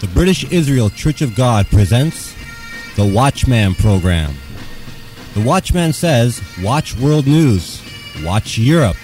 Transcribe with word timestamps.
The 0.00 0.08
British 0.14 0.50
Israel 0.50 0.88
Church 0.88 1.20
of 1.20 1.34
God 1.34 1.66
presents 1.66 2.34
the 2.96 3.04
Watchman 3.04 3.74
program. 3.74 4.34
The 5.34 5.42
Watchman 5.42 5.92
says, 5.92 6.42
watch 6.62 6.96
world 6.96 7.26
news, 7.26 7.82
watch 8.24 8.56
Europe, 8.56 8.96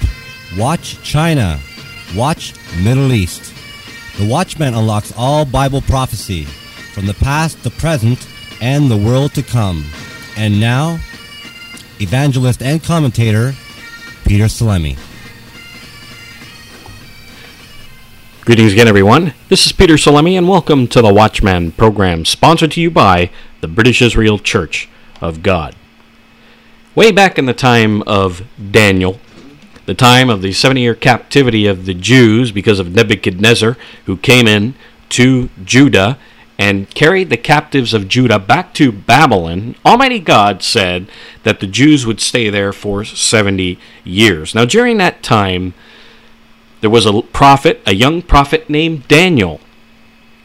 watch 0.56 0.98
China, 1.02 1.60
watch 2.16 2.54
Middle 2.82 3.12
East. 3.12 3.52
The 4.16 4.26
Watchman 4.26 4.72
unlocks 4.72 5.12
all 5.18 5.44
Bible 5.44 5.82
prophecy 5.82 6.44
from 6.44 7.04
the 7.04 7.14
past, 7.14 7.62
the 7.62 7.70
present, 7.72 8.26
and 8.62 8.90
the 8.90 8.96
world 8.96 9.34
to 9.34 9.42
come. 9.42 9.84
And 10.38 10.58
now, 10.58 10.98
evangelist 12.00 12.62
and 12.62 12.82
commentator 12.82 13.52
Peter 14.24 14.44
Salemi. 14.44 14.96
Greetings 18.46 18.74
again, 18.74 18.86
everyone. 18.86 19.34
This 19.48 19.66
is 19.66 19.72
Peter 19.72 19.94
Salemi, 19.94 20.38
and 20.38 20.48
welcome 20.48 20.86
to 20.86 21.02
the 21.02 21.12
Watchman 21.12 21.72
program, 21.72 22.24
sponsored 22.24 22.70
to 22.70 22.80
you 22.80 22.92
by 22.92 23.28
the 23.60 23.66
British 23.66 24.00
Israel 24.00 24.38
Church 24.38 24.88
of 25.20 25.42
God. 25.42 25.74
Way 26.94 27.10
back 27.10 27.40
in 27.40 27.46
the 27.46 27.52
time 27.52 28.02
of 28.02 28.44
Daniel, 28.70 29.18
the 29.86 29.94
time 29.94 30.30
of 30.30 30.42
the 30.42 30.52
70 30.52 30.80
year 30.80 30.94
captivity 30.94 31.66
of 31.66 31.86
the 31.86 31.94
Jews 31.94 32.52
because 32.52 32.78
of 32.78 32.94
Nebuchadnezzar, 32.94 33.76
who 34.04 34.16
came 34.16 34.46
in 34.46 34.74
to 35.08 35.50
Judah 35.64 36.16
and 36.56 36.88
carried 36.90 37.30
the 37.30 37.36
captives 37.36 37.92
of 37.92 38.06
Judah 38.06 38.38
back 38.38 38.72
to 38.74 38.92
Babylon, 38.92 39.74
Almighty 39.84 40.20
God 40.20 40.62
said 40.62 41.08
that 41.42 41.58
the 41.58 41.66
Jews 41.66 42.06
would 42.06 42.20
stay 42.20 42.48
there 42.48 42.72
for 42.72 43.04
70 43.04 43.76
years. 44.04 44.54
Now, 44.54 44.64
during 44.64 44.98
that 44.98 45.24
time, 45.24 45.74
there 46.86 46.90
was 46.92 47.04
a 47.04 47.20
prophet, 47.20 47.82
a 47.84 47.96
young 47.96 48.22
prophet 48.22 48.70
named 48.70 49.08
Daniel, 49.08 49.58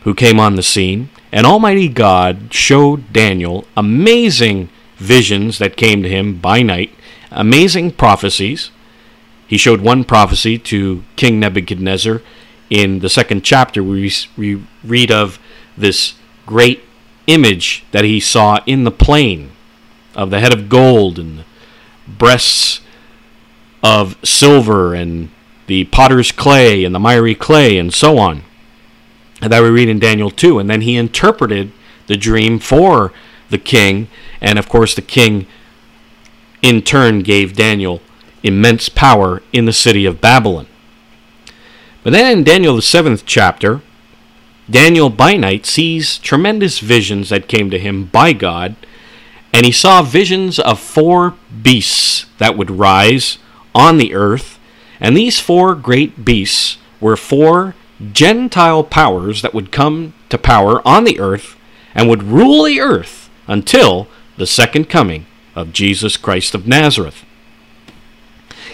who 0.06 0.16
came 0.16 0.40
on 0.40 0.56
the 0.56 0.64
scene, 0.64 1.12
and 1.32 1.46
Almighty 1.46 1.88
God 1.88 2.52
showed 2.52 3.14
Daniel 3.14 3.68
amazing 3.78 4.68
visions 4.98 5.60
that 5.60 5.78
came 5.78 6.02
to 6.02 6.10
him 6.10 6.40
by 6.40 6.64
night, 6.64 6.96
amazing 7.30 7.92
prophecies. 7.92 8.72
He 9.48 9.56
showed 9.56 9.82
one 9.82 10.04
prophecy 10.04 10.58
to 10.58 11.04
King 11.16 11.40
Nebuchadnezzar 11.40 12.24
in 12.72 13.02
the 13.02 13.10
second 13.10 13.44
chapter. 13.44 13.84
We, 13.84 14.12
we 14.36 14.64
read 14.84 15.12
of 15.12 15.38
this 15.78 16.16
great 16.48 16.84
image 17.28 17.86
that 17.92 18.04
he 18.04 18.20
saw 18.20 18.64
in 18.66 18.84
the 18.84 18.90
plain 18.90 19.52
of 20.16 20.32
the 20.32 20.40
head 20.40 20.54
of 20.58 20.70
gold 20.70 21.20
and 21.20 21.46
breasts 22.08 22.82
of 23.84 24.18
silver 24.24 24.96
and 24.96 25.30
the 25.72 25.86
potter's 25.86 26.34
clay 26.34 26.84
and 26.84 26.94
the 26.94 27.00
miry 27.00 27.34
clay 27.34 27.78
and 27.78 27.94
so 27.94 28.18
on. 28.18 28.44
That 29.40 29.64
we 29.64 29.70
read 29.70 29.88
in 29.88 30.00
Daniel 30.00 30.30
2. 30.30 30.60
And 30.60 30.70
then 30.70 30.82
he 30.82 30.98
interpreted 30.98 31.72
the 32.08 32.18
dream 32.18 32.60
for 32.60 33.14
the 33.50 33.58
king. 33.58 34.10
And 34.42 34.60
of 34.60 34.68
course, 34.68 34.94
the 34.94 35.02
king 35.02 35.48
in 36.62 36.82
turn 36.82 37.22
gave 37.22 37.56
Daniel 37.56 38.02
immense 38.44 38.90
power 38.90 39.42
in 39.54 39.64
the 39.64 39.72
city 39.72 40.06
of 40.06 40.20
Babylon. 40.20 40.68
But 42.04 42.12
then 42.12 42.40
in 42.40 42.44
Daniel, 42.44 42.76
the 42.76 42.82
seventh 42.82 43.26
chapter, 43.26 43.82
Daniel 44.70 45.10
by 45.10 45.38
night 45.38 45.66
sees 45.66 46.18
tremendous 46.18 46.80
visions 46.80 47.30
that 47.30 47.48
came 47.48 47.70
to 47.70 47.80
him 47.80 48.08
by 48.08 48.34
God, 48.34 48.76
and 49.54 49.66
he 49.66 49.72
saw 49.72 50.02
visions 50.02 50.60
of 50.60 50.82
four 50.82 51.36
beasts 51.62 52.26
that 52.40 52.58
would 52.58 52.72
rise 52.72 53.38
on 53.74 53.98
the 53.98 54.14
earth, 54.14 54.60
and 55.02 55.18
these 55.18 55.40
four 55.40 55.76
great 55.76 56.24
beasts 56.24 56.78
were 57.02 57.18
four 57.18 57.76
Gentile 58.14 58.84
powers 58.84 59.42
that 59.42 59.54
would 59.54 59.72
come 59.72 60.14
to 60.30 60.38
power 60.38 60.88
on 60.88 61.04
the 61.04 61.20
earth 61.20 61.58
and 61.94 62.08
would 62.08 62.24
rule 62.24 62.64
the 62.64 62.80
earth 62.80 63.30
until 63.48 64.08
the 64.38 64.48
second 64.48 64.90
coming 64.90 65.25
of 65.56 65.74
Jesus 65.74 66.18
Christ 66.18 66.56
of 66.56 66.68
Nazareth. 66.68 67.25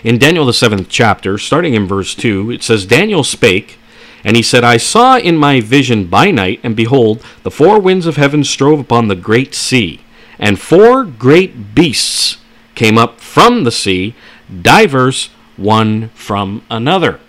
In 0.03 0.19
Daniel, 0.19 0.45
the 0.45 0.53
seventh 0.53 0.89
chapter, 0.89 1.37
starting 1.37 1.73
in 1.73 1.87
verse 1.87 2.13
2, 2.13 2.51
it 2.51 2.61
says, 2.61 2.85
Daniel 2.85 3.23
spake, 3.23 3.79
and 4.23 4.35
he 4.37 4.43
said, 4.43 4.63
I 4.63 4.77
saw 4.77 5.17
in 5.17 5.37
my 5.37 5.59
vision 5.59 6.05
by 6.05 6.29
night, 6.29 6.59
and 6.61 6.75
behold, 6.75 7.23
the 7.43 7.51
four 7.51 7.79
winds 7.79 8.05
of 8.05 8.17
heaven 8.17 8.43
strove 8.43 8.79
upon 8.79 9.07
the 9.07 9.15
great 9.15 9.55
sea, 9.55 10.01
and 10.37 10.59
four 10.59 11.03
great 11.03 11.73
beasts 11.73 12.37
came 12.75 12.97
up 12.97 13.19
from 13.19 13.63
the 13.63 13.71
sea, 13.71 14.13
diverse 14.61 15.29
one 15.57 16.09
from 16.09 16.63
another. 16.69 17.19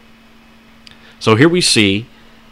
So 1.19 1.35
here 1.35 1.49
we 1.49 1.61
see 1.61 2.07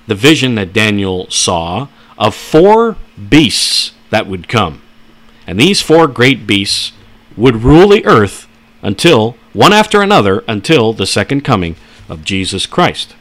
the 0.07 0.15
vision 0.15 0.55
that 0.57 0.73
Daniel 0.73 1.31
saw 1.31 1.89
of 2.19 2.35
four 2.35 2.97
beasts 3.29 3.93
that 4.11 4.27
would 4.27 4.49
come. 4.49 4.83
And 5.47 5.61
these 5.61 5.81
four 5.81 6.09
great 6.09 6.47
beasts 6.47 6.93
would 7.37 7.63
rule 7.63 7.89
the 7.89 8.05
earth 8.05 8.49
until, 8.83 9.37
one 9.53 9.73
after 9.73 10.01
another, 10.03 10.43
until 10.49 10.93
the 10.93 11.07
second 11.07 11.43
coming 11.43 11.77
of 12.09 12.25
Jesus 12.25 12.67
Christ. 12.67 13.15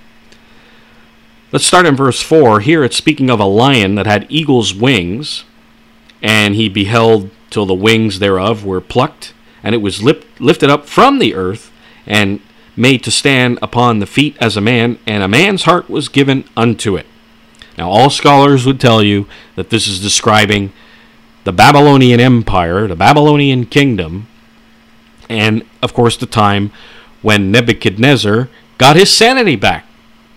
Let's 1.51 1.65
start 1.65 1.85
in 1.85 1.95
verse 1.95 2.21
4. 2.21 2.61
Here 2.61 2.83
it's 2.83 2.97
speaking 2.97 3.29
of 3.29 3.39
a 3.39 3.45
lion 3.45 3.95
that 3.95 4.07
had 4.07 4.25
eagle's 4.29 4.73
wings, 4.73 5.45
and 6.21 6.55
he 6.55 6.67
beheld 6.67 7.29
till 7.49 7.65
the 7.65 7.73
wings 7.73 8.19
thereof 8.19 8.65
were 8.65 8.81
plucked, 8.81 9.33
and 9.63 9.73
it 9.73 9.79
was 9.79 10.03
lip- 10.03 10.25
lifted 10.39 10.69
up 10.69 10.85
from 10.85 11.19
the 11.19 11.33
earth, 11.33 11.71
and 12.05 12.41
made 12.75 13.03
to 13.03 13.11
stand 13.11 13.59
upon 13.61 13.99
the 13.99 14.05
feet 14.05 14.35
as 14.39 14.57
a 14.57 14.61
man, 14.61 14.99
and 15.05 15.23
a 15.23 15.27
man's 15.27 15.63
heart 15.63 15.89
was 15.89 16.09
given 16.09 16.43
unto 16.55 16.95
it. 16.95 17.05
Now, 17.77 17.89
all 17.89 18.09
scholars 18.09 18.65
would 18.65 18.79
tell 18.79 19.03
you 19.03 19.27
that 19.55 19.69
this 19.69 19.87
is 19.87 20.01
describing 20.01 20.71
the 21.43 21.51
Babylonian 21.51 22.19
Empire, 22.19 22.87
the 22.87 22.95
Babylonian 22.95 23.65
kingdom, 23.65 24.27
and 25.29 25.65
of 25.81 25.93
course 25.93 26.17
the 26.17 26.25
time 26.25 26.71
when 27.21 27.51
Nebuchadnezzar 27.51 28.49
got 28.77 28.95
his 28.95 29.11
sanity 29.11 29.55
back. 29.55 29.85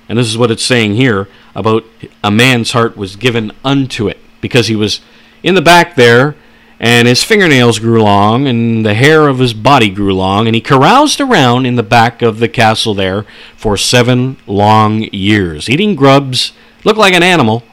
And 0.09 0.19
this 0.19 0.26
is 0.26 0.38
what 0.38 0.50
it's 0.50 0.65
saying 0.65 0.94
here 0.94 1.28
about 1.55 1.84
a 2.25 2.31
man's 2.31 2.72
heart 2.72 2.97
was 2.97 3.16
given 3.16 3.53
unto 3.65 4.09
it 4.09 4.19
because 4.41 4.69
he 4.69 4.76
was 4.76 5.00
in 5.43 5.55
the 5.55 5.62
back 5.62 5.97
there 5.97 6.34
and 6.81 7.09
his 7.09 7.25
fingernails 7.25 7.81
grew 7.81 8.03
long 8.03 8.47
and 8.47 8.87
the 8.87 8.94
hair 8.94 9.27
of 9.27 9.41
his 9.41 9.53
body 9.53 9.91
grew 9.91 10.15
long 10.15 10.47
and 10.47 10.55
he 10.55 10.61
caroused 10.61 11.21
around 11.21 11.66
in 11.66 11.75
the 11.75 11.83
back 11.83 12.22
of 12.22 12.39
the 12.39 12.49
castle 12.49 12.94
there 12.94 13.25
for 13.56 13.77
seven 13.77 14.37
long 14.47 15.03
years 15.12 15.69
eating 15.69 15.97
grubs 15.97 16.53
looked 16.84 16.99
like 16.99 17.15
an 17.15 17.22
animal. 17.22 17.65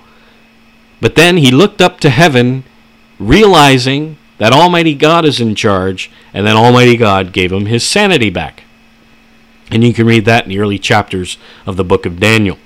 But 1.02 1.16
then 1.16 1.38
he 1.38 1.52
looked 1.52 1.82
up 1.82 2.00
to 2.00 2.10
heaven 2.10 2.64
realizing 3.20 4.18
that 4.40 4.54
almighty 4.54 4.96
god 4.96 5.24
is 5.24 5.40
in 5.40 5.56
charge 5.56 6.12
and 6.34 6.46
then 6.46 6.56
almighty 6.56 6.98
god 6.98 7.32
gave 7.32 7.52
him 7.52 7.68
his 7.68 7.88
sanity 7.88 8.32
back. 8.32 8.64
And 9.70 9.84
you 9.84 9.94
can 9.94 10.08
read 10.08 10.26
that 10.26 10.46
in 10.46 10.50
the 10.50 10.60
early 10.60 10.80
chapters 10.80 11.38
of 11.68 11.78
the 11.78 11.84
book 11.84 12.08
of 12.08 12.20
daniel. 12.20 12.58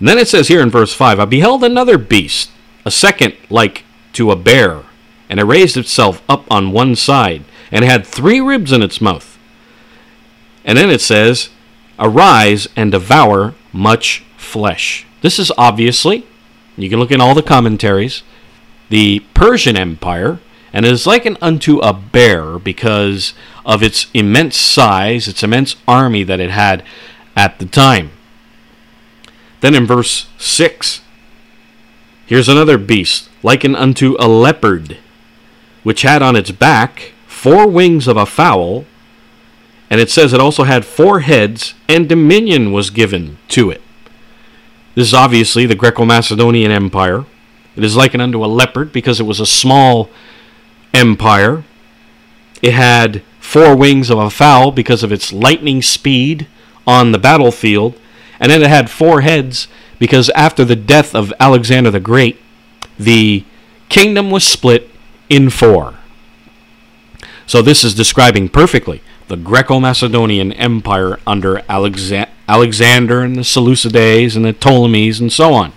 And 0.00 0.08
then 0.08 0.18
it 0.18 0.26
says 0.26 0.48
here 0.48 0.60
in 0.60 0.70
verse 0.70 0.92
5 0.92 1.20
i 1.20 1.24
beheld 1.24 1.62
another 1.62 1.98
beast 1.98 2.50
a 2.84 2.90
second 2.90 3.34
like 3.48 3.84
to 4.14 4.32
a 4.32 4.36
bear 4.36 4.82
and 5.34 5.40
it 5.40 5.44
raised 5.46 5.76
itself 5.76 6.22
up 6.28 6.48
on 6.48 6.70
one 6.70 6.94
side, 6.94 7.42
and 7.72 7.84
had 7.84 8.06
three 8.06 8.40
ribs 8.40 8.70
in 8.70 8.82
its 8.82 9.00
mouth. 9.00 9.36
And 10.64 10.78
then 10.78 10.90
it 10.90 11.00
says, 11.00 11.48
Arise 11.98 12.68
and 12.76 12.92
devour 12.92 13.56
much 13.72 14.22
flesh. 14.36 15.04
This 15.22 15.40
is 15.40 15.50
obviously, 15.58 16.24
you 16.76 16.88
can 16.88 17.00
look 17.00 17.10
in 17.10 17.20
all 17.20 17.34
the 17.34 17.42
commentaries, 17.42 18.22
the 18.90 19.24
Persian 19.34 19.76
Empire, 19.76 20.38
and 20.72 20.86
it 20.86 20.92
is 20.92 21.04
likened 21.04 21.38
unto 21.42 21.80
a 21.80 21.92
bear 21.92 22.56
because 22.60 23.34
of 23.66 23.82
its 23.82 24.06
immense 24.14 24.56
size, 24.56 25.26
its 25.26 25.42
immense 25.42 25.74
army 25.88 26.22
that 26.22 26.38
it 26.38 26.50
had 26.52 26.84
at 27.34 27.58
the 27.58 27.66
time. 27.66 28.12
Then 29.62 29.74
in 29.74 29.84
verse 29.84 30.28
6, 30.38 31.00
here's 32.24 32.48
another 32.48 32.78
beast, 32.78 33.28
likened 33.42 33.74
unto 33.74 34.14
a 34.20 34.28
leopard 34.28 34.98
which 35.84 36.02
had 36.02 36.22
on 36.22 36.34
its 36.34 36.50
back 36.50 37.12
four 37.28 37.68
wings 37.68 38.08
of 38.08 38.16
a 38.16 38.26
fowl, 38.26 38.84
and 39.88 40.00
it 40.00 40.10
says 40.10 40.32
it 40.32 40.40
also 40.40 40.64
had 40.64 40.84
four 40.84 41.20
heads, 41.20 41.74
and 41.88 42.08
dominion 42.08 42.72
was 42.72 42.90
given 42.90 43.38
to 43.48 43.70
it. 43.70 43.82
This 44.94 45.08
is 45.08 45.14
obviously 45.14 45.66
the 45.66 45.74
Greco 45.74 46.04
Macedonian 46.04 46.72
Empire. 46.72 47.24
It 47.76 47.84
is 47.84 47.96
likened 47.96 48.22
unto 48.22 48.44
a 48.44 48.46
leopard 48.46 48.92
because 48.92 49.20
it 49.20 49.24
was 49.24 49.40
a 49.40 49.46
small 49.46 50.08
empire. 50.92 51.64
It 52.62 52.72
had 52.72 53.22
four 53.40 53.76
wings 53.76 54.08
of 54.10 54.18
a 54.18 54.30
fowl 54.30 54.70
because 54.70 55.02
of 55.02 55.12
its 55.12 55.32
lightning 55.32 55.82
speed 55.82 56.46
on 56.86 57.12
the 57.12 57.18
battlefield. 57.18 57.98
And 58.40 58.50
then 58.50 58.62
it 58.62 58.68
had 58.68 58.90
four 58.90 59.20
heads 59.20 59.68
because 59.98 60.30
after 60.30 60.64
the 60.64 60.76
death 60.76 61.14
of 61.14 61.32
Alexander 61.38 61.90
the 61.90 62.00
Great, 62.00 62.40
the 62.98 63.44
kingdom 63.88 64.30
was 64.30 64.44
split 64.44 64.90
in 65.28 65.50
four. 65.50 65.94
So 67.46 67.62
this 67.62 67.84
is 67.84 67.94
describing 67.94 68.48
perfectly 68.48 69.02
the 69.28 69.36
Greco-Macedonian 69.36 70.52
Empire 70.52 71.18
under 71.26 71.62
Alexa- 71.68 72.28
Alexander 72.48 73.22
and 73.22 73.36
the 73.36 73.42
Seleucides 73.42 74.36
and 74.36 74.44
the 74.44 74.52
Ptolemies 74.52 75.20
and 75.20 75.32
so 75.32 75.54
on. 75.54 75.72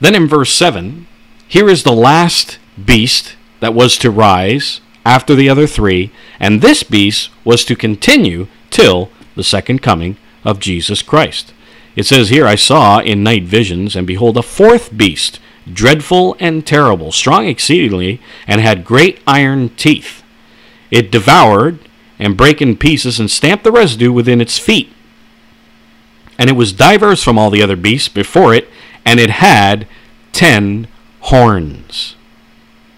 Then 0.00 0.14
in 0.14 0.28
verse 0.28 0.52
7, 0.52 1.06
here 1.48 1.68
is 1.68 1.82
the 1.82 1.92
last 1.92 2.58
beast 2.82 3.36
that 3.60 3.74
was 3.74 3.96
to 3.98 4.10
rise 4.10 4.80
after 5.04 5.34
the 5.34 5.48
other 5.48 5.66
three, 5.66 6.10
and 6.38 6.60
this 6.60 6.82
beast 6.82 7.30
was 7.44 7.64
to 7.64 7.76
continue 7.76 8.48
till 8.70 9.10
the 9.34 9.44
second 9.44 9.80
coming 9.80 10.16
of 10.44 10.58
Jesus 10.60 11.02
Christ. 11.02 11.52
It 11.94 12.04
says 12.04 12.28
here, 12.28 12.46
I 12.46 12.56
saw 12.56 13.00
in 13.00 13.22
night 13.22 13.44
visions, 13.44 13.96
and 13.96 14.06
behold, 14.06 14.36
a 14.36 14.42
fourth 14.42 14.96
beast, 14.96 15.40
dreadful 15.72 16.36
and 16.38 16.66
terrible, 16.66 17.12
strong 17.12 17.46
exceedingly, 17.46 18.20
and 18.46 18.60
had 18.60 18.84
great 18.84 19.20
iron 19.26 19.70
teeth. 19.70 20.22
It 20.90 21.10
devoured 21.10 21.78
and 22.18 22.36
brake 22.36 22.62
in 22.62 22.76
pieces 22.76 23.20
and 23.20 23.30
stamped 23.30 23.64
the 23.64 23.72
residue 23.72 24.12
within 24.12 24.40
its 24.40 24.58
feet. 24.58 24.92
And 26.38 26.48
it 26.48 26.54
was 26.54 26.72
diverse 26.72 27.22
from 27.22 27.38
all 27.38 27.50
the 27.50 27.62
other 27.62 27.76
beasts 27.76 28.08
before 28.08 28.54
it, 28.54 28.68
and 29.04 29.18
it 29.18 29.30
had 29.30 29.86
ten 30.32 30.86
horns. 31.20 32.16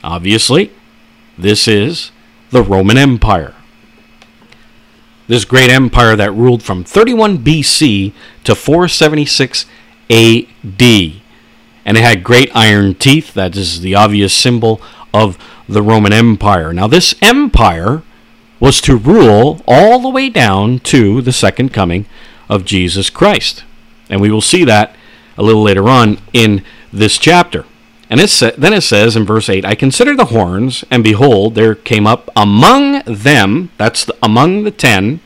Obviously, 0.02 0.72
this 1.36 1.68
is 1.68 2.10
the 2.50 2.62
Roman 2.62 2.98
Empire. 2.98 3.54
This 5.26 5.44
great 5.44 5.70
empire 5.70 6.16
that 6.16 6.32
ruled 6.32 6.62
from 6.62 6.84
31 6.84 7.38
BC 7.38 8.12
to 8.44 8.54
476 8.54 9.66
AD. 10.10 11.22
And 11.88 11.96
it 11.96 12.02
had 12.02 12.22
great 12.22 12.54
iron 12.54 12.96
teeth. 12.96 13.32
That 13.32 13.56
is 13.56 13.80
the 13.80 13.94
obvious 13.94 14.34
symbol 14.34 14.78
of 15.14 15.38
the 15.66 15.80
Roman 15.80 16.12
Empire. 16.12 16.74
Now, 16.74 16.86
this 16.86 17.14
empire 17.22 18.02
was 18.60 18.82
to 18.82 18.94
rule 18.94 19.62
all 19.66 19.98
the 19.98 20.10
way 20.10 20.28
down 20.28 20.80
to 20.80 21.22
the 21.22 21.32
second 21.32 21.72
coming 21.72 22.04
of 22.46 22.66
Jesus 22.66 23.08
Christ. 23.08 23.64
And 24.10 24.20
we 24.20 24.30
will 24.30 24.42
see 24.42 24.64
that 24.64 24.94
a 25.38 25.42
little 25.42 25.62
later 25.62 25.88
on 25.88 26.18
in 26.34 26.62
this 26.92 27.16
chapter. 27.16 27.64
And 28.10 28.20
it 28.20 28.28
sa- 28.28 28.50
then 28.58 28.74
it 28.74 28.82
says 28.82 29.16
in 29.16 29.24
verse 29.24 29.48
8, 29.48 29.64
I 29.64 29.74
considered 29.74 30.18
the 30.18 30.26
horns, 30.26 30.84
and 30.90 31.02
behold, 31.02 31.54
there 31.54 31.74
came 31.74 32.06
up 32.06 32.28
among 32.36 33.00
them, 33.06 33.70
that's 33.78 34.04
the, 34.04 34.14
among 34.22 34.64
the 34.64 34.70
ten, 34.70 35.20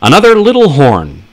another 0.00 0.36
little 0.36 0.70
horn, 0.70 1.24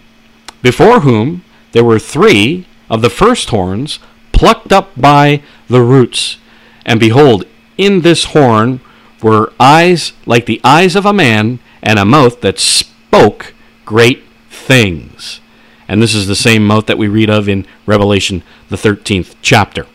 before 0.61 1.00
whom 1.00 1.45
there 1.71 1.85
were 1.85 1.97
three 1.97 2.65
of 2.89 3.01
the 3.01 3.09
first 3.09 3.51
horns 3.51 4.00
plucked 4.39 4.71
up 4.71 4.89
by 4.95 5.44
the 5.68 5.81
roots. 5.81 6.38
And 6.86 6.97
behold, 6.97 7.44
in 7.77 8.01
this 8.01 8.24
horn 8.24 8.80
were 9.21 9.51
eyes 9.59 10.13
like 10.25 10.45
the 10.45 10.62
eyes 10.63 10.95
of 10.95 11.06
a 11.06 11.12
man, 11.12 11.59
and 11.83 12.00
a 12.00 12.06
mouth 12.06 12.39
that 12.39 12.57
spoke 12.57 13.53
great 13.83 14.24
things. 14.50 15.41
And 15.89 16.01
this 16.01 16.15
is 16.15 16.27
the 16.27 16.38
same 16.38 16.65
mouth 16.65 16.86
that 16.86 16.97
we 16.97 17.09
read 17.09 17.30
of 17.30 17.50
in 17.50 17.65
Revelation, 17.86 18.44
the 18.69 18.77
13th 18.77 19.36
chapter. 19.41 19.88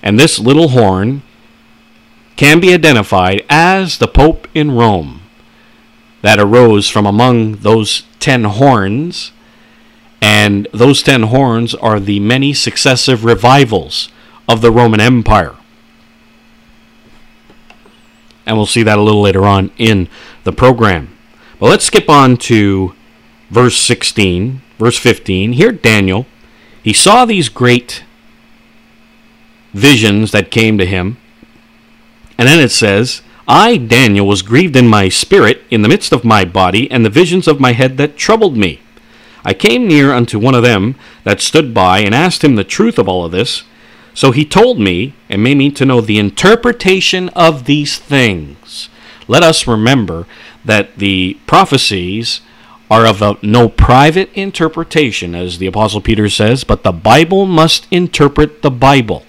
And 0.00 0.16
this 0.16 0.38
little 0.38 0.68
horn 0.68 1.22
can 2.36 2.60
be 2.60 2.72
identified 2.72 3.44
as 3.50 3.98
the 3.98 4.06
Pope 4.06 4.46
in 4.54 4.70
Rome 4.70 5.22
that 6.22 6.38
arose 6.38 6.88
from 6.88 7.04
among 7.04 7.56
those 7.56 8.04
ten 8.20 8.44
horns. 8.44 9.32
And 10.20 10.66
those 10.72 11.02
ten 11.02 11.24
horns 11.24 11.74
are 11.74 12.00
the 12.00 12.20
many 12.20 12.52
successive 12.52 13.24
revivals 13.24 14.10
of 14.48 14.60
the 14.60 14.70
Roman 14.70 15.00
Empire. 15.00 15.54
And 18.46 18.56
we'll 18.56 18.66
see 18.66 18.82
that 18.82 18.98
a 18.98 19.02
little 19.02 19.20
later 19.20 19.44
on 19.44 19.70
in 19.76 20.08
the 20.44 20.52
program. 20.52 21.16
But 21.60 21.68
let's 21.68 21.84
skip 21.84 22.08
on 22.08 22.36
to 22.38 22.94
verse 23.50 23.76
16, 23.76 24.62
verse 24.78 24.98
15. 24.98 25.52
Here, 25.52 25.72
Daniel, 25.72 26.26
he 26.82 26.92
saw 26.92 27.24
these 27.24 27.48
great 27.48 28.04
visions 29.74 30.32
that 30.32 30.50
came 30.50 30.78
to 30.78 30.86
him. 30.86 31.18
And 32.38 32.48
then 32.48 32.60
it 32.60 32.70
says, 32.70 33.22
I, 33.46 33.76
Daniel, 33.76 34.26
was 34.26 34.42
grieved 34.42 34.76
in 34.76 34.86
my 34.86 35.08
spirit 35.08 35.62
in 35.70 35.82
the 35.82 35.88
midst 35.88 36.12
of 36.12 36.24
my 36.24 36.44
body, 36.44 36.90
and 36.90 37.04
the 37.04 37.10
visions 37.10 37.48
of 37.48 37.60
my 37.60 37.72
head 37.72 37.96
that 37.96 38.16
troubled 38.16 38.56
me. 38.56 38.80
I 39.48 39.54
came 39.54 39.88
near 39.88 40.12
unto 40.12 40.38
one 40.38 40.54
of 40.54 40.62
them 40.62 40.94
that 41.24 41.40
stood 41.40 41.72
by, 41.72 42.00
and 42.00 42.14
asked 42.14 42.44
him 42.44 42.56
the 42.56 42.64
truth 42.64 42.98
of 42.98 43.08
all 43.08 43.24
of 43.24 43.32
this. 43.32 43.62
So 44.12 44.30
he 44.30 44.44
told 44.44 44.78
me, 44.78 45.14
and 45.30 45.42
made 45.42 45.56
me 45.56 45.70
to 45.70 45.86
know 45.86 46.02
the 46.02 46.18
interpretation 46.18 47.30
of 47.30 47.64
these 47.64 47.96
things. 47.96 48.90
Let 49.26 49.42
us 49.42 49.66
remember 49.66 50.26
that 50.66 50.98
the 50.98 51.38
prophecies 51.46 52.42
are 52.90 53.06
of 53.06 53.42
no 53.42 53.70
private 53.70 54.30
interpretation, 54.34 55.34
as 55.34 55.56
the 55.56 55.66
Apostle 55.66 56.02
Peter 56.02 56.28
says, 56.28 56.62
but 56.62 56.82
the 56.82 56.92
Bible 56.92 57.46
must 57.46 57.86
interpret 57.90 58.60
the 58.60 58.70
Bible. 58.70 59.24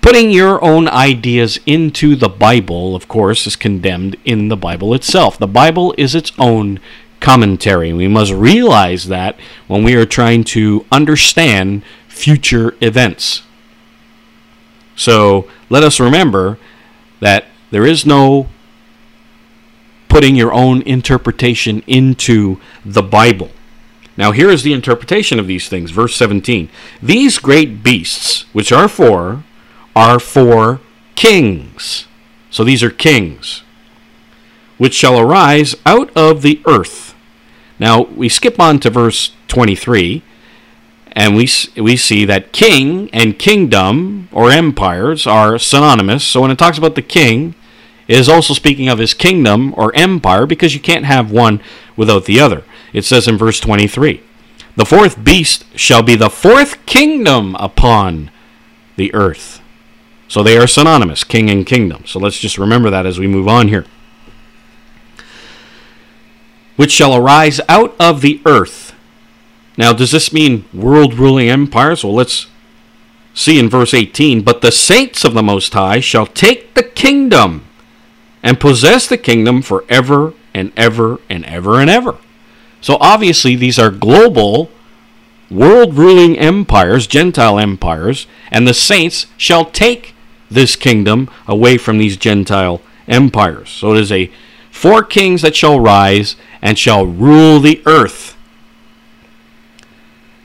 Putting 0.00 0.30
your 0.30 0.64
own 0.64 0.88
ideas 0.88 1.60
into 1.66 2.16
the 2.16 2.30
Bible, 2.30 2.96
of 2.96 3.08
course, 3.08 3.46
is 3.46 3.56
condemned 3.56 4.16
in 4.24 4.48
the 4.48 4.56
Bible 4.56 4.94
itself. 4.94 5.36
The 5.36 5.46
Bible 5.46 5.94
is 5.98 6.14
its 6.14 6.32
own 6.38 6.80
commentary. 7.22 7.92
We 7.92 8.08
must 8.08 8.32
realize 8.32 9.06
that 9.06 9.38
when 9.68 9.84
we 9.84 9.94
are 9.94 10.04
trying 10.04 10.44
to 10.44 10.84
understand 10.92 11.82
future 12.08 12.76
events. 12.80 13.42
So 14.96 15.48
let 15.70 15.82
us 15.82 15.98
remember 15.98 16.58
that 17.20 17.46
there 17.70 17.86
is 17.86 18.04
no 18.04 18.48
putting 20.08 20.36
your 20.36 20.52
own 20.52 20.82
interpretation 20.82 21.82
into 21.86 22.60
the 22.84 23.02
Bible. 23.02 23.50
Now, 24.16 24.32
here 24.32 24.50
is 24.50 24.62
the 24.62 24.74
interpretation 24.74 25.38
of 25.38 25.46
these 25.46 25.68
things. 25.70 25.90
Verse 25.90 26.14
17 26.14 26.68
These 27.02 27.38
great 27.38 27.82
beasts, 27.82 28.44
which 28.52 28.70
are 28.70 28.88
four, 28.88 29.44
are 29.96 30.20
four 30.20 30.80
kings. 31.14 32.06
So 32.50 32.62
these 32.62 32.82
are 32.82 32.90
kings, 32.90 33.62
which 34.76 34.94
shall 34.94 35.18
arise 35.18 35.74
out 35.86 36.14
of 36.14 36.42
the 36.42 36.60
earth. 36.66 37.11
Now, 37.82 38.02
we 38.02 38.28
skip 38.28 38.60
on 38.60 38.78
to 38.78 38.90
verse 38.90 39.32
23 39.48 40.22
and 41.14 41.34
we 41.34 41.48
we 41.76 41.96
see 41.96 42.24
that 42.24 42.52
king 42.52 43.10
and 43.12 43.36
kingdom 43.36 44.28
or 44.30 44.52
empires 44.52 45.26
are 45.26 45.58
synonymous. 45.58 46.24
So 46.24 46.42
when 46.42 46.52
it 46.52 46.58
talks 46.58 46.78
about 46.78 46.94
the 46.94 47.02
king, 47.02 47.56
it 48.06 48.16
is 48.16 48.28
also 48.28 48.54
speaking 48.54 48.88
of 48.88 49.00
his 49.00 49.14
kingdom 49.14 49.74
or 49.76 49.92
empire 49.96 50.46
because 50.46 50.74
you 50.74 50.80
can't 50.80 51.06
have 51.06 51.32
one 51.32 51.60
without 51.96 52.26
the 52.26 52.38
other. 52.38 52.62
It 52.92 53.04
says 53.04 53.26
in 53.26 53.36
verse 53.36 53.58
23, 53.58 54.20
"The 54.76 54.86
fourth 54.86 55.24
beast 55.24 55.64
shall 55.74 56.04
be 56.04 56.14
the 56.14 56.30
fourth 56.30 56.86
kingdom 56.86 57.56
upon 57.58 58.30
the 58.94 59.12
earth." 59.12 59.60
So 60.28 60.44
they 60.44 60.56
are 60.56 60.68
synonymous, 60.68 61.24
king 61.24 61.50
and 61.50 61.66
kingdom. 61.66 62.04
So 62.06 62.20
let's 62.20 62.38
just 62.38 62.58
remember 62.58 62.90
that 62.90 63.06
as 63.06 63.18
we 63.18 63.26
move 63.26 63.48
on 63.48 63.66
here. 63.66 63.86
Which 66.76 66.90
shall 66.90 67.14
arise 67.14 67.60
out 67.68 67.94
of 68.00 68.20
the 68.20 68.40
earth. 68.46 68.94
Now, 69.76 69.92
does 69.92 70.10
this 70.10 70.32
mean 70.32 70.64
world 70.72 71.14
ruling 71.14 71.48
empires? 71.48 72.04
Well, 72.04 72.14
let's 72.14 72.46
see 73.34 73.58
in 73.58 73.68
verse 73.68 73.94
18. 73.94 74.42
But 74.42 74.60
the 74.60 74.72
saints 74.72 75.24
of 75.24 75.34
the 75.34 75.42
Most 75.42 75.72
High 75.72 76.00
shall 76.00 76.26
take 76.26 76.74
the 76.74 76.82
kingdom 76.82 77.64
and 78.42 78.60
possess 78.60 79.06
the 79.06 79.18
kingdom 79.18 79.62
forever 79.62 80.34
and 80.52 80.72
ever 80.76 81.20
and 81.28 81.44
ever 81.46 81.80
and 81.80 81.88
ever. 81.88 82.18
So, 82.80 82.96
obviously, 83.00 83.54
these 83.54 83.78
are 83.78 83.90
global, 83.90 84.70
world 85.50 85.94
ruling 85.94 86.38
empires, 86.38 87.06
Gentile 87.06 87.58
empires, 87.58 88.26
and 88.50 88.66
the 88.66 88.74
saints 88.74 89.26
shall 89.36 89.64
take 89.64 90.14
this 90.50 90.76
kingdom 90.76 91.30
away 91.46 91.78
from 91.78 91.98
these 91.98 92.16
Gentile 92.16 92.82
empires. 93.06 93.70
So, 93.70 93.92
it 93.92 94.00
is 94.00 94.12
a 94.12 94.30
four 94.82 95.04
kings 95.04 95.42
that 95.42 95.54
shall 95.54 95.78
rise 95.78 96.34
and 96.60 96.76
shall 96.76 97.06
rule 97.06 97.60
the 97.60 97.80
earth. 97.86 98.36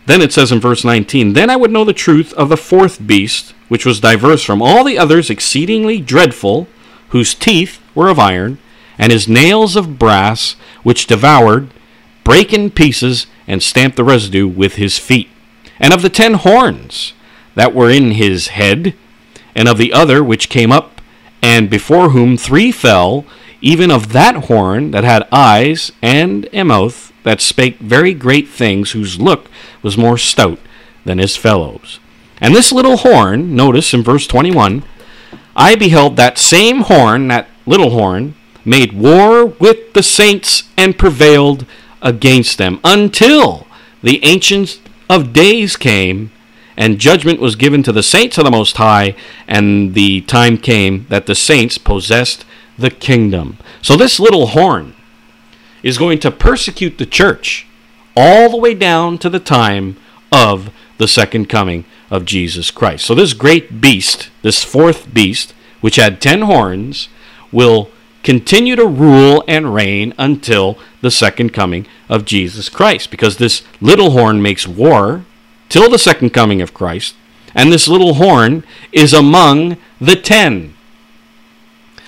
Then 0.06 0.22
it 0.22 0.32
says 0.32 0.51
in 0.51 0.60
verse 0.60 0.86
19, 0.86 1.34
Then 1.34 1.50
I 1.50 1.56
would 1.56 1.72
know 1.72 1.84
the 1.84 1.91
truth 1.91 2.34
of 2.34 2.50
the 2.50 2.56
fourth 2.56 3.08
beast, 3.08 3.56
which 3.67 3.84
was 3.84 4.00
diverse 4.00 4.44
from 4.44 4.62
all 4.62 4.84
the 4.84 4.96
others, 4.96 5.32
exceedingly 5.32 6.00
dreadful, 6.00 6.67
whose 7.10 7.34
teeth 7.34 7.82
were 7.96 8.10
of 8.10 8.20
iron, 8.20 8.60
and 9.00 9.12
his 9.12 9.27
nails 9.27 9.75
of 9.75 9.98
brass, 9.98 10.56
which 10.84 11.08
devoured, 11.08 11.70
brake 12.24 12.53
in 12.53 12.70
pieces, 12.70 13.25
and 13.48 13.63
stamped 13.63 13.98
the 13.98 14.03
residue 14.03 14.48
with 14.48 14.75
his 14.75 15.00
feet. 15.00 15.29
And 15.79 15.91
of 15.96 16.03
the 16.03 16.10
ten 16.10 16.36
horns 16.36 17.13
that 17.56 17.74
were 17.74 17.89
in 17.89 18.12
his 18.12 18.50
head, 18.50 18.94
and 19.56 19.67
of 19.67 19.79
the 19.79 19.91
other 19.94 20.24
which 20.24 20.48
came 20.48 20.72
up, 20.72 21.01
and 21.41 21.72
before 21.72 22.10
whom 22.10 22.38
three 22.38 22.72
fell, 22.72 23.25
even 23.68 23.92
of 23.92 24.14
that 24.14 24.46
horn 24.46 24.92
that 24.92 25.04
had 25.04 25.28
eyes 25.30 25.92
and 26.02 26.48
a 26.54 26.64
mouth 26.64 27.12
that 27.24 27.42
spake 27.42 27.78
very 27.80 28.14
great 28.14 28.48
things, 28.48 28.92
whose 28.92 29.20
look 29.20 29.50
was 29.82 29.98
more 29.98 30.18
stout 30.18 30.58
than 31.04 31.18
his 31.18 31.36
fellows. 31.36 32.00
And 32.40 32.56
this 32.56 32.72
little 32.72 32.96
horn, 32.96 33.58
notice 33.58 33.94
in 33.94 34.04
verse 34.04 34.26
21, 34.26 34.84
I 35.54 35.76
beheld 35.76 36.16
that 36.16 36.38
same 36.38 36.84
horn, 36.84 37.28
that 37.28 37.50
little 37.66 37.90
horn, 37.90 38.36
made 38.64 38.94
war 38.94 39.48
with 39.48 39.92
the 39.92 40.04
saints 40.04 40.70
and 40.78 40.98
prevailed 40.98 41.66
against 42.02 42.58
them 42.58 42.80
until 42.86 43.68
the 44.02 44.24
ancients 44.24 44.80
of 45.10 45.34
days 45.34 45.76
came 45.76 46.32
and 46.78 47.00
judgment 47.00 47.42
was 47.42 47.58
given 47.58 47.84
to 47.84 47.92
the 47.92 48.04
saints 48.04 48.38
of 48.38 48.46
the 48.46 48.52
Most 48.52 48.78
High, 48.78 49.16
and 49.46 49.94
the 49.94 50.22
time 50.22 50.58
came 50.58 51.06
that 51.10 51.26
the 51.26 51.36
saints 51.36 51.78
possessed 51.78 52.46
the 52.77 52.89
kingdom. 52.89 53.57
So 53.81 53.96
this 53.96 54.19
little 54.19 54.48
horn 54.48 54.96
is 55.84 55.98
going 55.98 56.19
to 56.19 56.31
persecute 56.31 56.98
the 56.98 57.05
church 57.05 57.67
all 58.15 58.50
the 58.50 58.57
way 58.57 58.74
down 58.74 59.17
to 59.19 59.29
the 59.29 59.39
time 59.39 59.96
of 60.31 60.72
the 60.98 61.07
second 61.07 61.48
coming 61.48 61.86
of 62.10 62.25
Jesus 62.25 62.72
Christ. 62.72 63.05
So 63.05 63.13
this 63.13 63.34
great 63.34 63.79
beast, 63.79 64.29
this 64.41 64.63
fourth 64.63 65.13
beast, 65.13 65.53
which 65.81 65.98
had 65.98 66.19
ten 66.19 66.41
horns, 66.41 67.10
will 67.51 67.89
continue 68.24 68.75
to 68.75 68.86
rule 68.86 69.43
and 69.48 69.74
reign 69.74 70.13
until 70.17 70.77
the 71.01 71.12
second 71.12 71.53
coming 71.53 71.88
of 72.10 72.25
Jesus 72.25 72.69
Christ. 72.69 73.12
Because 73.12 73.38
this 73.38 73.63
little 73.79 74.12
horn 74.12 74.41
makes 74.41 74.67
war 74.67 75.24
till 75.69 75.89
the 75.89 76.00
second 76.00 76.31
coming 76.31 76.62
of 76.62 76.74
Christ, 76.74 77.15
and 77.53 77.72
this 77.72 77.88
little 77.88 78.15
horn 78.15 78.63
is 78.91 79.13
among 79.13 79.77
the 80.01 80.15
ten. 80.15 80.74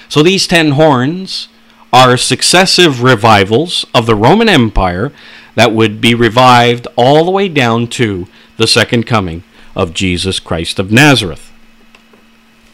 So 0.10 0.24
these 0.24 0.48
ten 0.48 0.72
horns 0.72 1.48
are 1.94 2.18
successive 2.18 3.02
revivals 3.02 3.86
of 3.94 4.06
the 4.06 4.16
Roman 4.16 4.50
Empire 4.50 5.12
that 5.56 5.72
would 5.72 6.02
be 6.02 6.14
revived 6.14 6.88
all 6.96 7.24
the 7.24 7.32
way 7.32 7.48
down 7.48 7.88
to 7.88 8.28
the 8.58 8.68
second 8.68 9.06
coming 9.06 9.44
of 9.76 9.94
Jesus 9.94 10.40
Christ 10.40 10.80
of 10.80 10.92
Nazareth. 10.92 11.52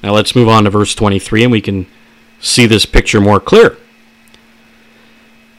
Now 0.02 0.14
let's 0.14 0.36
move 0.36 0.48
on 0.48 0.64
to 0.64 0.70
verse 0.70 0.96
23 0.96 1.44
and 1.44 1.52
we 1.52 1.62
can 1.62 1.88
see 2.40 2.66
this 2.66 2.86
picture 2.86 3.20
more 3.20 3.40
clear. 3.40 3.68
It 3.68 3.78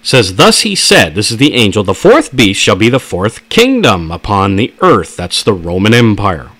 says, 0.02 0.36
Thus 0.36 0.60
he 0.60 0.74
said, 0.74 1.14
this 1.14 1.30
is 1.30 1.36
the 1.36 1.54
angel, 1.54 1.82
the 1.82 1.94
fourth 1.94 2.34
beast 2.34 2.60
shall 2.60 2.76
be 2.76 2.88
the 2.88 3.00
fourth 3.00 3.48
kingdom 3.48 4.10
upon 4.10 4.56
the 4.56 4.72
earth. 4.80 5.16
That's 5.16 5.42
the 5.42 5.52
Roman 5.52 5.92
Empire, 5.92 6.50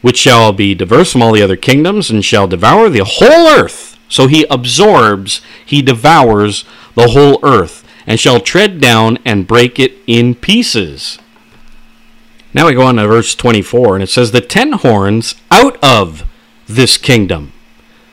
which 0.00 0.18
shall 0.18 0.52
be 0.52 0.74
diverse 0.74 1.12
from 1.12 1.22
all 1.22 1.32
the 1.32 1.42
other 1.42 1.56
kingdoms 1.56 2.10
and 2.10 2.24
shall 2.24 2.48
devour 2.48 2.88
the 2.88 3.04
whole 3.04 3.48
earth. 3.48 3.91
So 4.12 4.26
he 4.26 4.44
absorbs, 4.50 5.40
he 5.64 5.82
devours 5.82 6.64
the 6.94 7.08
whole 7.08 7.40
earth, 7.42 7.84
and 8.06 8.20
shall 8.20 8.40
tread 8.40 8.80
down 8.80 9.18
and 9.24 9.46
break 9.46 9.78
it 9.78 9.94
in 10.06 10.34
pieces. 10.34 11.18
Now 12.54 12.66
we 12.66 12.74
go 12.74 12.82
on 12.82 12.96
to 12.96 13.06
verse 13.06 13.34
24, 13.34 13.94
and 13.96 14.02
it 14.02 14.08
says, 14.08 14.30
The 14.30 14.40
ten 14.40 14.72
horns 14.72 15.34
out 15.50 15.82
of 15.82 16.24
this 16.66 16.98
kingdom 16.98 17.52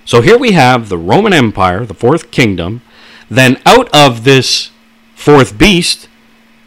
so 0.10 0.22
here 0.22 0.40
we 0.40 0.54
have 0.54 0.90
the 0.90 0.98
Roman 0.98 1.34
Empire, 1.34 1.86
the 1.86 1.94
fourth 1.94 2.32
kingdom. 2.32 2.82
Then 3.30 3.62
out 3.64 3.88
of 3.94 4.24
this 4.24 4.72
fourth 5.14 5.56
beast 5.56 6.10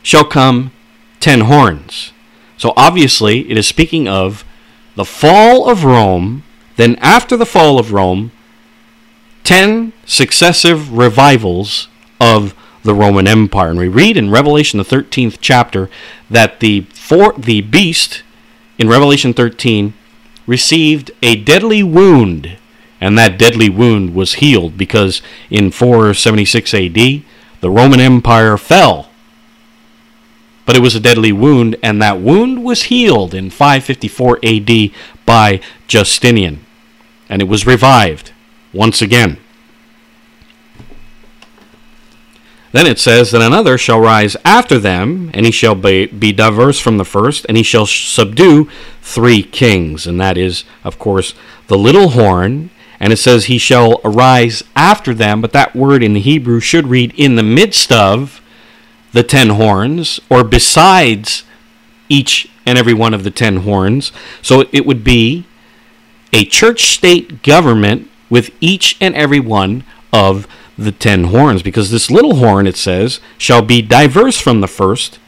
shall 0.04 0.24
come 0.24 0.70
ten 1.18 1.40
horns. 1.40 2.12
So 2.56 2.72
obviously, 2.76 3.50
it 3.50 3.58
is 3.58 3.66
speaking 3.66 4.06
of 4.06 4.44
the 4.94 5.04
fall 5.04 5.68
of 5.68 5.82
Rome. 5.82 6.44
Then, 6.76 6.94
after 7.00 7.36
the 7.36 7.44
fall 7.44 7.80
of 7.80 7.92
Rome, 7.92 8.30
ten 9.44 9.92
successive 10.04 10.92
revivals 10.92 11.88
of 12.20 12.54
the 12.82 12.94
Roman 12.94 13.26
Empire. 13.26 13.70
And 13.70 13.78
we 13.78 13.88
read 13.88 14.16
in 14.16 14.30
Revelation, 14.30 14.78
the 14.78 14.84
13th 14.84 15.38
chapter, 15.40 15.88
that 16.30 16.60
the, 16.60 16.82
for, 16.92 17.32
the 17.34 17.60
beast 17.60 18.22
in 18.78 18.88
Revelation 18.88 19.32
13 19.32 19.94
received 20.46 21.10
a 21.22 21.36
deadly 21.36 21.82
wound 21.82 22.56
and 23.02 23.18
that 23.18 23.36
deadly 23.36 23.68
wound 23.68 24.14
was 24.14 24.34
healed 24.34 24.78
because 24.78 25.22
in 25.50 25.72
476 25.72 26.72
AD, 26.72 26.94
the 27.60 27.70
Roman 27.70 27.98
Empire 27.98 28.56
fell. 28.56 29.10
But 30.64 30.76
it 30.76 30.82
was 30.82 30.94
a 30.94 31.00
deadly 31.00 31.32
wound, 31.32 31.74
and 31.82 32.00
that 32.00 32.20
wound 32.20 32.62
was 32.62 32.84
healed 32.84 33.34
in 33.34 33.50
554 33.50 34.38
AD 34.44 34.90
by 35.26 35.60
Justinian, 35.88 36.64
and 37.28 37.42
it 37.42 37.48
was 37.48 37.66
revived 37.66 38.30
once 38.72 39.02
again. 39.02 39.38
Then 42.72 42.86
it 42.86 42.98
says 42.98 43.30
that 43.30 43.42
another 43.42 43.76
shall 43.76 44.00
rise 44.00 44.34
after 44.46 44.78
them, 44.78 45.30
and 45.34 45.44
he 45.44 45.52
shall 45.52 45.74
be, 45.74 46.06
be 46.06 46.32
diverse 46.32 46.80
from 46.80 46.96
the 46.96 47.04
first, 47.04 47.44
and 47.46 47.56
he 47.56 47.62
shall 47.62 47.84
subdue 47.84 48.68
three 49.02 49.42
kings. 49.42 50.06
And 50.06 50.18
that 50.20 50.38
is, 50.38 50.64
of 50.82 50.98
course, 50.98 51.34
the 51.66 51.76
little 51.76 52.10
horn, 52.10 52.70
and 52.98 53.12
it 53.12 53.18
says, 53.18 53.44
He 53.44 53.58
shall 53.58 54.00
arise 54.04 54.62
after 54.74 55.12
them, 55.12 55.42
but 55.42 55.52
that 55.52 55.76
word 55.76 56.02
in 56.02 56.14
the 56.14 56.20
Hebrew 56.20 56.60
should 56.60 56.86
read 56.86 57.12
in 57.16 57.36
the 57.36 57.42
midst 57.42 57.92
of 57.92 58.40
the 59.12 59.22
ten 59.22 59.50
horns, 59.50 60.18
or 60.30 60.42
besides 60.42 61.44
each 62.08 62.48
and 62.64 62.78
every 62.78 62.94
one 62.94 63.12
of 63.12 63.22
the 63.22 63.30
ten 63.30 63.58
horns. 63.58 64.12
So 64.40 64.64
it 64.72 64.86
would 64.86 65.04
be 65.04 65.44
a 66.32 66.46
church 66.46 66.84
state 66.94 67.42
government 67.42 68.08
with 68.32 68.50
each 68.62 68.96
and 68.98 69.14
every 69.14 69.38
one 69.38 69.84
of 70.10 70.48
the 70.78 70.90
ten 70.90 71.24
horns, 71.24 71.62
because 71.62 71.90
this 71.90 72.10
little 72.10 72.36
horn, 72.36 72.66
it 72.66 72.78
says, 72.78 73.20
shall 73.36 73.60
be 73.60 73.82
diverse 73.82 74.40
from 74.40 74.62
the 74.62 74.66
first. 74.66 75.18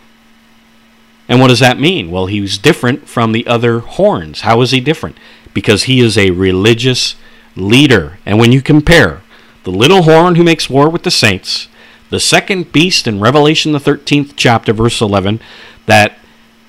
And 1.28 1.38
what 1.38 1.48
does 1.48 1.60
that 1.60 1.78
mean? 1.78 2.10
Well, 2.10 2.26
he 2.26 2.40
was 2.40 2.56
different 2.56 3.06
from 3.06 3.32
the 3.32 3.46
other 3.46 3.80
horns. 3.80 4.40
How 4.40 4.62
is 4.62 4.70
he 4.70 4.80
different? 4.80 5.18
Because 5.52 5.82
he 5.82 6.00
is 6.00 6.16
a 6.16 6.30
religious 6.30 7.16
leader. 7.54 8.18
And 8.24 8.38
when 8.38 8.52
you 8.52 8.62
compare 8.62 9.20
the 9.64 9.70
little 9.70 10.04
horn 10.04 10.36
who 10.36 10.42
makes 10.42 10.70
war 10.70 10.88
with 10.88 11.02
the 11.02 11.10
saints, 11.10 11.68
the 12.08 12.18
second 12.18 12.72
beast 12.72 13.06
in 13.06 13.20
Revelation, 13.20 13.72
the 13.72 13.78
13th 13.78 14.32
chapter, 14.34 14.72
verse 14.72 15.02
11, 15.02 15.40
that 15.84 16.18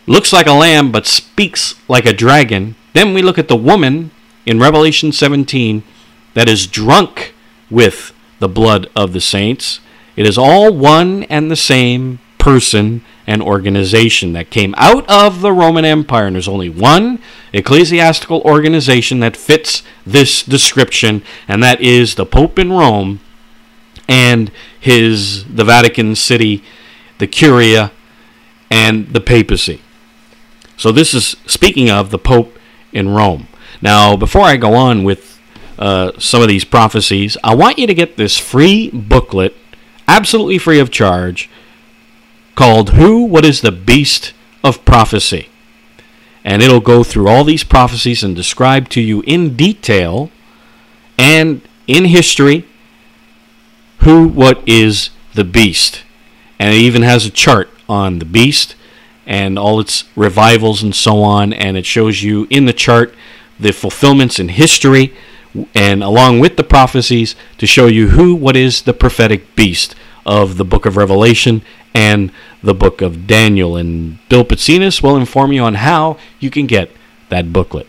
looks 0.06 0.34
like 0.34 0.48
a 0.48 0.52
lamb 0.52 0.92
but 0.92 1.08
speaks 1.08 1.76
like 1.88 2.06
a 2.06 2.12
dragon, 2.12 2.76
then 2.92 3.14
we 3.14 3.22
look 3.22 3.38
at 3.38 3.48
the 3.48 3.56
woman 3.56 4.12
in 4.46 4.60
Revelation 4.60 5.14
17 5.14 5.82
that 6.36 6.48
is 6.48 6.68
drunk 6.68 7.34
with 7.72 8.14
the 8.40 8.48
blood 8.48 8.88
of 8.96 9.14
the 9.14 9.22
saints. 9.22 9.80
It 10.16 10.28
is 10.28 10.38
all 10.38 10.72
one 10.72 11.24
and 11.24 11.50
the 11.50 11.56
same 11.56 12.20
person 12.38 13.02
and 13.26 13.42
organization 13.42 14.34
that 14.34 14.52
came 14.52 14.76
out 14.78 15.10
of 15.10 15.42
the 15.42 15.52
Roman 15.52 15.84
Empire. 15.84 16.28
And 16.28 16.36
there's 16.36 16.48
only 16.48 16.70
one 16.70 17.20
ecclesiastical 17.54 18.42
organization 18.42 19.20
that 19.22 19.36
fits 19.36 19.82
this 20.06 20.44
description, 20.44 21.24
and 21.48 21.64
that 21.64 21.82
is 21.82 22.16
the 22.16 22.26
Pope 22.26 22.60
in 22.60 22.72
Rome 22.72 23.20
and 24.08 24.52
his 24.80 25.46
the 25.46 25.64
Vatican 25.64 26.16
City, 26.16 26.64
the 27.18 27.26
Curia, 27.26 27.92
and 28.70 29.08
the 29.14 29.22
papacy. 29.22 29.82
So 30.78 30.92
this 30.92 31.14
is 31.14 31.36
speaking 31.48 31.90
of 31.90 32.12
the 32.12 32.20
Pope 32.20 32.58
in 32.92 33.10
Rome. 33.10 33.48
Now, 33.82 34.16
before 34.16 34.44
I 34.44 34.58
go 34.58 34.76
on 34.76 35.04
with 35.04 35.35
uh, 35.78 36.12
some 36.20 36.42
of 36.42 36.48
these 36.48 36.66
prophecies, 36.66 37.38
I 37.44 37.56
want 37.56 37.78
you 37.78 37.88
to 37.88 37.94
get 37.94 38.18
this 38.18 38.38
free 38.38 38.90
booklet, 38.92 39.56
absolutely 40.08 40.58
free 40.58 40.80
of 40.80 40.92
charge, 40.92 41.50
called 42.56 42.92
Who, 42.92 43.24
What 43.24 43.46
is 43.46 43.62
the 43.62 43.72
Beast 43.72 44.34
of 44.64 44.84
Prophecy? 44.86 45.50
And 46.44 46.62
it'll 46.62 46.80
go 46.80 47.04
through 47.04 47.28
all 47.28 47.44
these 47.44 47.64
prophecies 47.64 48.24
and 48.24 48.36
describe 48.36 48.88
to 48.90 49.02
you 49.02 49.24
in 49.26 49.56
detail 49.56 50.30
and 51.18 51.62
in 51.88 52.06
history 52.06 52.66
who, 54.00 54.28
what 54.28 54.62
is 54.68 55.10
the 55.34 55.44
beast. 55.44 56.04
And 56.60 56.74
it 56.74 56.78
even 56.78 57.02
has 57.02 57.26
a 57.26 57.32
chart 57.32 57.70
on 57.90 58.20
the 58.20 58.26
beast 58.26 58.76
and 59.26 59.58
all 59.58 59.80
its 59.80 60.06
revivals 60.16 60.84
and 60.84 60.96
so 60.96 61.22
on. 61.22 61.52
And 61.52 61.76
it 61.76 61.86
shows 61.86 62.22
you 62.22 62.48
in 62.50 62.66
the 62.66 62.74
chart 62.74 63.14
the 63.60 63.74
fulfillments 63.74 64.40
in 64.40 64.50
history 64.50 65.14
and 65.74 66.04
along 66.04 66.40
with 66.40 66.58
the 66.58 66.64
prophecies 66.64 67.36
to 67.58 67.68
show 67.68 67.88
you 67.88 68.10
who, 68.10 68.36
what 68.36 68.56
is 68.56 68.82
the 68.82 68.94
prophetic 68.94 69.56
beast 69.56 69.96
of 70.26 70.58
the 70.58 70.66
book 70.66 70.86
of 70.86 70.98
Revelation 70.98 71.62
and 71.94 72.32
the 72.62 72.74
book 72.74 73.02
of 73.02 73.28
Daniel. 73.28 73.78
And 73.78 74.18
Bill 74.28 74.44
Petzinas 74.44 75.02
will 75.02 75.16
inform 75.16 75.52
you 75.52 75.62
on 75.64 75.76
how 75.76 76.18
you 76.40 76.50
can 76.50 76.66
get 76.66 76.92
that 77.30 77.54
booklet. 77.54 77.88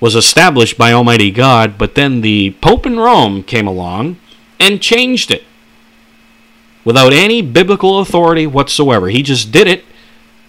was 0.00 0.14
established 0.14 0.76
by 0.76 0.92
Almighty 0.92 1.30
God, 1.30 1.78
but 1.78 1.94
then 1.94 2.20
the 2.20 2.50
Pope 2.60 2.84
in 2.86 2.98
Rome 2.98 3.42
came 3.42 3.66
along 3.66 4.18
and 4.60 4.82
changed 4.82 5.30
it 5.30 5.44
without 6.84 7.12
any 7.12 7.40
biblical 7.40 8.00
authority 8.00 8.46
whatsoever? 8.46 9.08
He 9.08 9.22
just 9.22 9.50
did 9.50 9.66
it 9.66 9.84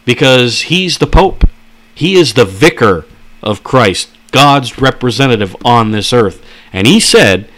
because 0.07 0.61
he's 0.61 0.99
the 0.99 1.05
Pope. 1.05 1.43
He 1.93 2.15
is 2.15 2.33
the 2.33 2.45
vicar 2.45 3.05
of 3.43 3.61
Christ, 3.61 4.09
God's 4.31 4.79
representative 4.79 5.53
on 5.65 5.91
this 5.91 6.13
earth. 6.13 6.41
And 6.71 6.87
he 6.87 7.01
said 7.01 7.49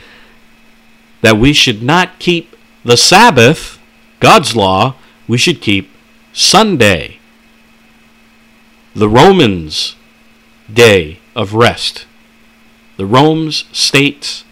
that 1.22 1.38
we 1.38 1.54
should 1.54 1.84
not 1.84 2.18
keep 2.18 2.56
the 2.84 2.98
Sabbath, 2.98 3.78
God's 4.20 4.56
law, 4.56 4.96
we 5.28 5.38
should 5.38 5.62
keep 5.62 5.92
Sunday, 6.34 7.20
the 8.96 9.10
Romans' 9.10 9.96
day 10.74 11.20
of 11.36 11.54
rest, 11.54 12.08
the 12.98 13.06
Rome's 13.06 13.66
state's 13.72 14.44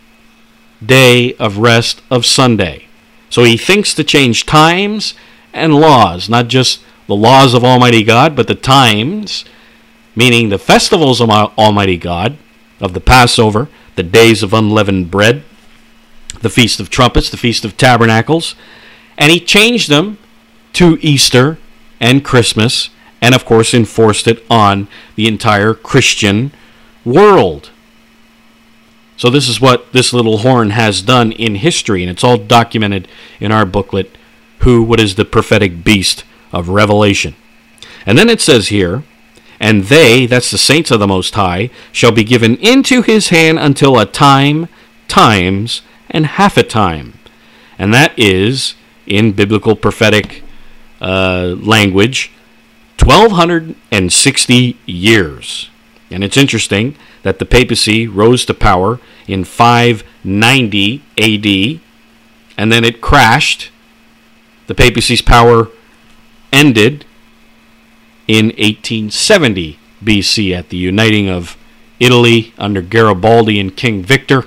day 0.86 1.34
of 1.38 1.58
rest 1.58 2.04
of 2.12 2.28
Sunday. 2.28 2.86
So 3.32 3.44
he 3.44 3.58
thinks 3.58 3.96
to 3.96 4.04
change 4.04 4.46
times 4.46 5.16
and 5.52 5.74
laws, 5.74 6.30
not 6.30 6.48
just 6.48 6.82
the 7.08 7.16
laws 7.16 7.54
of 7.54 7.64
Almighty 7.64 8.04
God, 8.04 8.36
but 8.36 8.48
the 8.48 8.56
times, 8.56 9.46
meaning 10.16 10.50
the 10.50 10.60
festivals 10.60 11.20
of 11.22 11.30
Almighty 11.30 11.98
God, 11.98 12.38
of 12.80 12.94
the 12.94 13.00
Passover, 13.00 13.70
the 13.96 14.04
days 14.04 14.44
of 14.44 14.54
unleavened 14.54 15.10
bread, 15.10 15.44
the 16.42 16.50
Feast 16.50 16.80
of 16.80 16.90
Trumpets, 16.90 17.30
the 17.30 17.38
Feast 17.38 17.66
of 17.66 17.78
Tabernacles, 17.78 18.56
and 19.18 19.32
he 19.32 19.40
changed 19.40 19.90
them 19.90 20.20
to 20.74 20.98
Easter 21.02 21.58
and 22.00 22.24
Christmas, 22.24 22.90
and 23.22 23.34
of 23.34 23.46
course 23.46 23.74
enforced 23.74 24.28
it 24.28 24.46
on 24.50 24.88
the 25.16 25.28
entire 25.28 25.74
Christian 25.74 26.52
world. 27.04 27.72
So, 29.16 29.32
this 29.32 29.50
is 29.50 29.60
what 29.60 29.94
this 29.94 30.14
little 30.14 30.40
horn 30.40 30.70
has 30.70 31.02
done 31.02 31.32
in 31.32 31.56
history, 31.56 32.04
and 32.04 32.12
it's 32.12 32.24
all 32.24 32.38
documented 32.38 33.08
in 33.40 33.52
our 33.52 33.66
booklet, 33.66 34.16
Who, 34.60 34.84
What 34.84 35.00
is 35.00 35.16
the 35.16 35.26
Prophetic 35.26 35.84
Beast 35.84 36.24
of 36.52 36.70
Revelation. 36.70 37.36
And 38.06 38.18
then 38.18 38.30
it 38.30 38.42
says 38.42 38.70
here, 38.70 39.04
And 39.60 39.86
they, 39.86 40.26
that's 40.26 40.52
the 40.52 40.58
saints 40.58 40.92
of 40.92 41.00
the 41.00 41.08
Most 41.08 41.36
High, 41.36 41.70
shall 41.92 42.12
be 42.12 42.24
given 42.24 42.56
into 42.58 43.02
his 43.02 43.30
hand 43.30 43.60
until 43.60 44.00
a 44.00 44.06
time, 44.06 44.68
times, 45.08 45.82
and 46.10 46.26
half 46.26 46.58
a 46.58 46.64
time. 46.64 47.20
And 47.78 47.94
that 47.94 48.18
is, 48.18 48.76
in 49.06 49.34
biblical 49.34 49.76
prophetic 49.76 50.44
uh, 51.02 51.56
language, 51.60 52.32
1260 53.00 54.78
years. 54.86 55.70
And 56.10 56.24
it's 56.24 56.38
interesting 56.38 56.96
that 57.24 57.40
the 57.40 57.46
papacy 57.46 58.08
rose 58.08 58.46
to 58.46 58.54
power 58.54 59.00
in 59.28 59.44
590 59.44 61.04
AD, 61.18 61.82
and 62.58 62.72
then 62.72 62.84
it 62.84 63.02
crashed. 63.02 63.72
The 64.68 64.76
papacy's 64.76 65.22
power 65.22 65.68
ended 66.52 67.06
in 68.28 68.48
1870 68.48 69.80
BC 70.04 70.58
at 70.58 70.70
the 70.70 70.78
uniting 70.78 71.30
of 71.30 71.58
Italy 72.00 72.54
under 72.58 72.82
Garibaldi 72.82 73.60
and 73.60 73.76
King 73.76 74.04
Victor. 74.04 74.46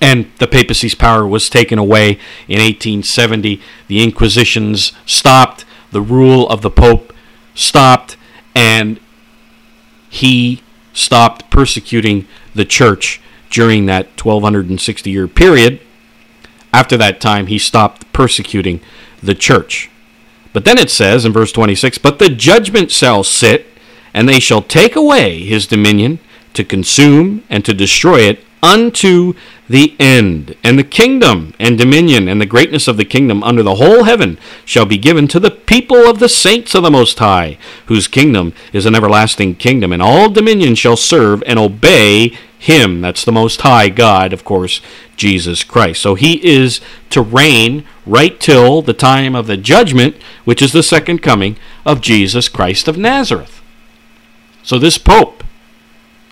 And 0.00 0.30
the 0.38 0.46
papacy's 0.46 0.94
power 0.94 1.26
was 1.26 1.48
taken 1.48 1.78
away 1.78 2.18
in 2.48 2.60
1870. 2.60 3.62
The 3.88 4.02
Inquisitions 4.02 4.92
stopped, 5.06 5.64
the 5.90 6.02
rule 6.02 6.48
of 6.48 6.60
the 6.60 6.70
Pope 6.70 7.14
stopped, 7.54 8.16
and 8.54 9.00
he 10.10 10.62
stopped 10.92 11.50
persecuting 11.50 12.26
the 12.54 12.64
church 12.64 13.20
during 13.50 13.86
that 13.86 14.06
1260 14.22 15.10
year 15.10 15.28
period. 15.28 15.80
After 16.72 16.96
that 16.98 17.20
time, 17.20 17.46
he 17.46 17.58
stopped 17.58 18.10
persecuting 18.12 18.80
the 19.22 19.34
church. 19.34 19.90
But 20.56 20.64
then 20.64 20.78
it 20.78 20.90
says 20.90 21.26
in 21.26 21.34
verse 21.34 21.52
26 21.52 21.98
But 21.98 22.18
the 22.18 22.30
judgment 22.30 22.90
shall 22.90 23.22
sit, 23.22 23.66
and 24.14 24.26
they 24.26 24.40
shall 24.40 24.62
take 24.62 24.96
away 24.96 25.40
his 25.40 25.66
dominion 25.66 26.18
to 26.54 26.64
consume 26.64 27.44
and 27.50 27.62
to 27.66 27.74
destroy 27.74 28.20
it 28.20 28.42
unto 28.62 29.34
the 29.68 29.94
end. 30.00 30.56
And 30.64 30.78
the 30.78 30.82
kingdom 30.82 31.52
and 31.58 31.76
dominion 31.76 32.26
and 32.26 32.40
the 32.40 32.46
greatness 32.46 32.88
of 32.88 32.96
the 32.96 33.04
kingdom 33.04 33.42
under 33.42 33.62
the 33.62 33.74
whole 33.74 34.04
heaven 34.04 34.38
shall 34.64 34.86
be 34.86 34.96
given 34.96 35.28
to 35.28 35.38
the 35.38 35.50
people 35.50 36.08
of 36.08 36.20
the 36.20 36.28
saints 36.28 36.74
of 36.74 36.82
the 36.82 36.90
Most 36.90 37.18
High, 37.18 37.58
whose 37.88 38.08
kingdom 38.08 38.54
is 38.72 38.86
an 38.86 38.94
everlasting 38.94 39.56
kingdom, 39.56 39.92
and 39.92 40.00
all 40.00 40.30
dominion 40.30 40.74
shall 40.74 40.96
serve 40.96 41.42
and 41.46 41.58
obey 41.58 42.34
him. 42.58 43.02
That's 43.02 43.26
the 43.26 43.30
Most 43.30 43.60
High 43.60 43.90
God, 43.90 44.32
of 44.32 44.42
course, 44.42 44.80
Jesus 45.18 45.62
Christ. 45.64 46.00
So 46.00 46.14
he 46.14 46.42
is 46.42 46.80
to 47.10 47.20
reign 47.20 47.84
right 48.06 48.38
till 48.40 48.80
the 48.82 48.94
time 48.94 49.34
of 49.34 49.46
the 49.46 49.56
judgment, 49.56 50.16
which 50.44 50.62
is 50.62 50.72
the 50.72 50.82
second 50.82 51.18
coming 51.18 51.56
of 51.84 52.00
Jesus 52.00 52.48
Christ 52.48 52.88
of 52.88 52.96
Nazareth. 52.96 53.60
So 54.62 54.78
this 54.78 54.98
pope, 54.98 55.44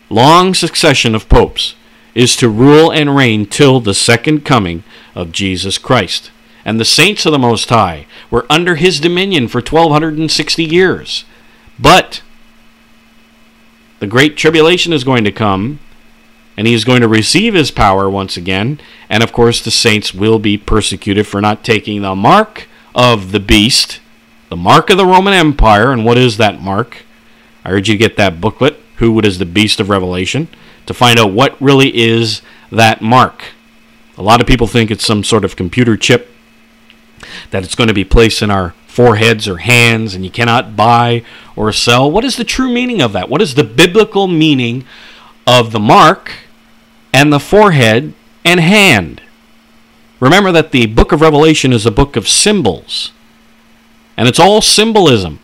long 0.08 0.54
succession 0.54 1.14
of 1.14 1.28
popes, 1.28 1.74
is 2.14 2.36
to 2.36 2.48
rule 2.48 2.90
and 2.90 3.16
reign 3.16 3.46
till 3.46 3.80
the 3.80 3.94
second 3.94 4.44
coming 4.44 4.84
of 5.14 5.32
Jesus 5.32 5.78
Christ. 5.78 6.30
And 6.64 6.80
the 6.80 6.84
saints 6.84 7.26
of 7.26 7.32
the 7.32 7.38
Most 7.38 7.68
High 7.68 8.06
were 8.30 8.46
under 8.48 8.76
his 8.76 9.00
dominion 9.00 9.48
for 9.48 9.58
1260 9.58 10.64
years. 10.64 11.24
But 11.78 12.22
the 13.98 14.06
great 14.06 14.36
tribulation 14.36 14.92
is 14.92 15.04
going 15.04 15.24
to 15.24 15.32
come 15.32 15.80
and 16.56 16.66
he 16.66 16.74
is 16.74 16.84
going 16.84 17.00
to 17.00 17.08
receive 17.08 17.54
his 17.54 17.70
power 17.70 18.08
once 18.08 18.36
again. 18.36 18.80
And 19.08 19.22
of 19.22 19.32
course, 19.32 19.60
the 19.62 19.70
saints 19.70 20.14
will 20.14 20.38
be 20.38 20.56
persecuted 20.56 21.26
for 21.26 21.40
not 21.40 21.64
taking 21.64 22.02
the 22.02 22.14
mark 22.14 22.68
of 22.94 23.32
the 23.32 23.40
beast, 23.40 24.00
the 24.48 24.56
mark 24.56 24.90
of 24.90 24.96
the 24.96 25.06
Roman 25.06 25.34
Empire. 25.34 25.92
And 25.92 26.04
what 26.04 26.18
is 26.18 26.36
that 26.36 26.60
mark? 26.60 27.04
I 27.64 27.70
urge 27.70 27.88
you 27.88 27.94
to 27.94 27.98
get 27.98 28.16
that 28.16 28.40
booklet, 28.40 28.78
Who 28.96 29.18
is 29.20 29.38
the 29.38 29.46
Beast 29.46 29.80
of 29.80 29.88
Revelation, 29.88 30.48
to 30.86 30.94
find 30.94 31.18
out 31.18 31.32
what 31.32 31.60
really 31.60 31.96
is 31.96 32.42
that 32.70 33.02
mark. 33.02 33.44
A 34.16 34.22
lot 34.22 34.40
of 34.40 34.46
people 34.46 34.66
think 34.66 34.90
it's 34.90 35.04
some 35.04 35.24
sort 35.24 35.44
of 35.44 35.56
computer 35.56 35.96
chip 35.96 36.30
that 37.50 37.64
it's 37.64 37.74
going 37.74 37.88
to 37.88 37.94
be 37.94 38.04
placed 38.04 38.42
in 38.42 38.50
our 38.50 38.74
foreheads 38.86 39.48
or 39.48 39.58
hands 39.58 40.14
and 40.14 40.24
you 40.24 40.30
cannot 40.30 40.76
buy 40.76 41.24
or 41.56 41.72
sell. 41.72 42.08
What 42.08 42.24
is 42.24 42.36
the 42.36 42.44
true 42.44 42.72
meaning 42.72 43.02
of 43.02 43.12
that? 43.12 43.28
What 43.28 43.42
is 43.42 43.56
the 43.56 43.64
biblical 43.64 44.28
meaning 44.28 44.84
of 45.46 45.72
the 45.72 45.80
mark 45.80 46.30
and 47.14 47.32
the 47.32 47.38
forehead 47.38 48.12
and 48.44 48.58
hand. 48.58 49.22
Remember 50.18 50.50
that 50.50 50.72
the 50.72 50.86
book 50.86 51.12
of 51.12 51.20
Revelation 51.20 51.72
is 51.72 51.86
a 51.86 51.92
book 51.92 52.16
of 52.16 52.28
symbols, 52.28 53.12
and 54.16 54.26
it's 54.26 54.40
all 54.40 54.60
symbolism. 54.60 55.38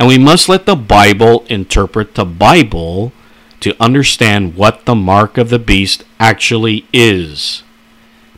And 0.00 0.08
we 0.08 0.18
must 0.18 0.48
let 0.48 0.66
the 0.66 0.74
Bible 0.74 1.44
interpret 1.48 2.16
the 2.16 2.24
Bible 2.24 3.12
to 3.60 3.76
understand 3.80 4.56
what 4.56 4.84
the 4.84 4.96
mark 4.96 5.38
of 5.38 5.48
the 5.48 5.60
beast 5.60 6.02
actually 6.18 6.86
is. 6.92 7.62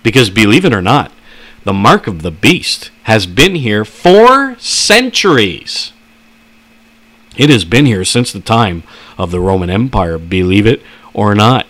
Because 0.03 0.29
believe 0.29 0.67
it 0.67 0.75
or 0.75 0.83
not, 0.83 1.11
the 1.65 1.73
mark 1.73 2.07
of 2.07 2.21
the 2.21 2.31
beast 2.31 2.91
has 3.05 3.27
been 3.27 3.55
here 3.55 3.85
for 3.85 4.57
centuries. 4.59 5.93
It 7.35 7.49
has 7.49 7.65
been 7.65 7.87
here 7.87 8.05
since 8.05 8.31
the 8.31 8.41
time 8.41 8.83
of 9.17 9.31
the 9.31 9.41
Roman 9.41 9.71
Empire, 9.71 10.19
believe 10.19 10.67
it 10.67 10.83
or 11.15 11.35
not. 11.35 11.67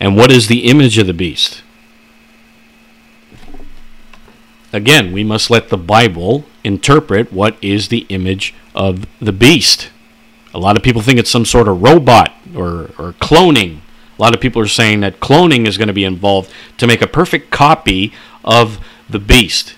And 0.00 0.16
what 0.16 0.30
is 0.30 0.48
the 0.48 0.64
image 0.66 0.98
of 0.98 1.06
the 1.06 1.14
beast? 1.14 1.62
Again, 4.72 5.12
we 5.12 5.22
must 5.22 5.50
let 5.50 5.68
the 5.68 5.76
Bible 5.78 6.44
interpret 6.64 7.32
what 7.32 7.56
is 7.62 7.88
the 7.88 8.06
image 8.08 8.54
of 8.74 9.06
the 9.20 9.32
beast. 9.32 9.90
A 10.52 10.58
lot 10.58 10.76
of 10.76 10.82
people 10.82 11.00
think 11.00 11.18
it's 11.18 11.30
some 11.30 11.44
sort 11.44 11.68
of 11.68 11.80
robot 11.80 12.32
or, 12.56 12.90
or 12.98 13.14
cloning. 13.20 13.78
A 14.18 14.22
lot 14.22 14.34
of 14.34 14.40
people 14.40 14.60
are 14.60 14.66
saying 14.66 15.00
that 15.00 15.20
cloning 15.20 15.66
is 15.66 15.78
going 15.78 15.88
to 15.88 15.94
be 15.94 16.04
involved 16.04 16.50
to 16.78 16.86
make 16.86 17.02
a 17.02 17.06
perfect 17.06 17.50
copy 17.50 18.12
of 18.44 18.78
the 19.08 19.18
beast. 19.18 19.74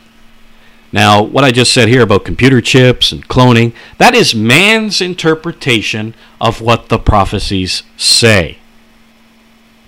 Now, 0.93 1.23
what 1.23 1.45
I 1.45 1.51
just 1.51 1.75
said 1.75 1.89
here 1.89 2.03
about 2.03 2.25
computer 2.25 2.61
chips 2.61 3.13
and 3.13 3.29
cloning, 3.29 3.75
that 3.99 4.15
is 4.15 4.35
man's 4.35 5.01
interpretation 5.01 6.15
of 6.41 6.61
what 6.61 6.89
the 6.89 6.99
prophecies 6.99 7.83
say. 7.97 8.59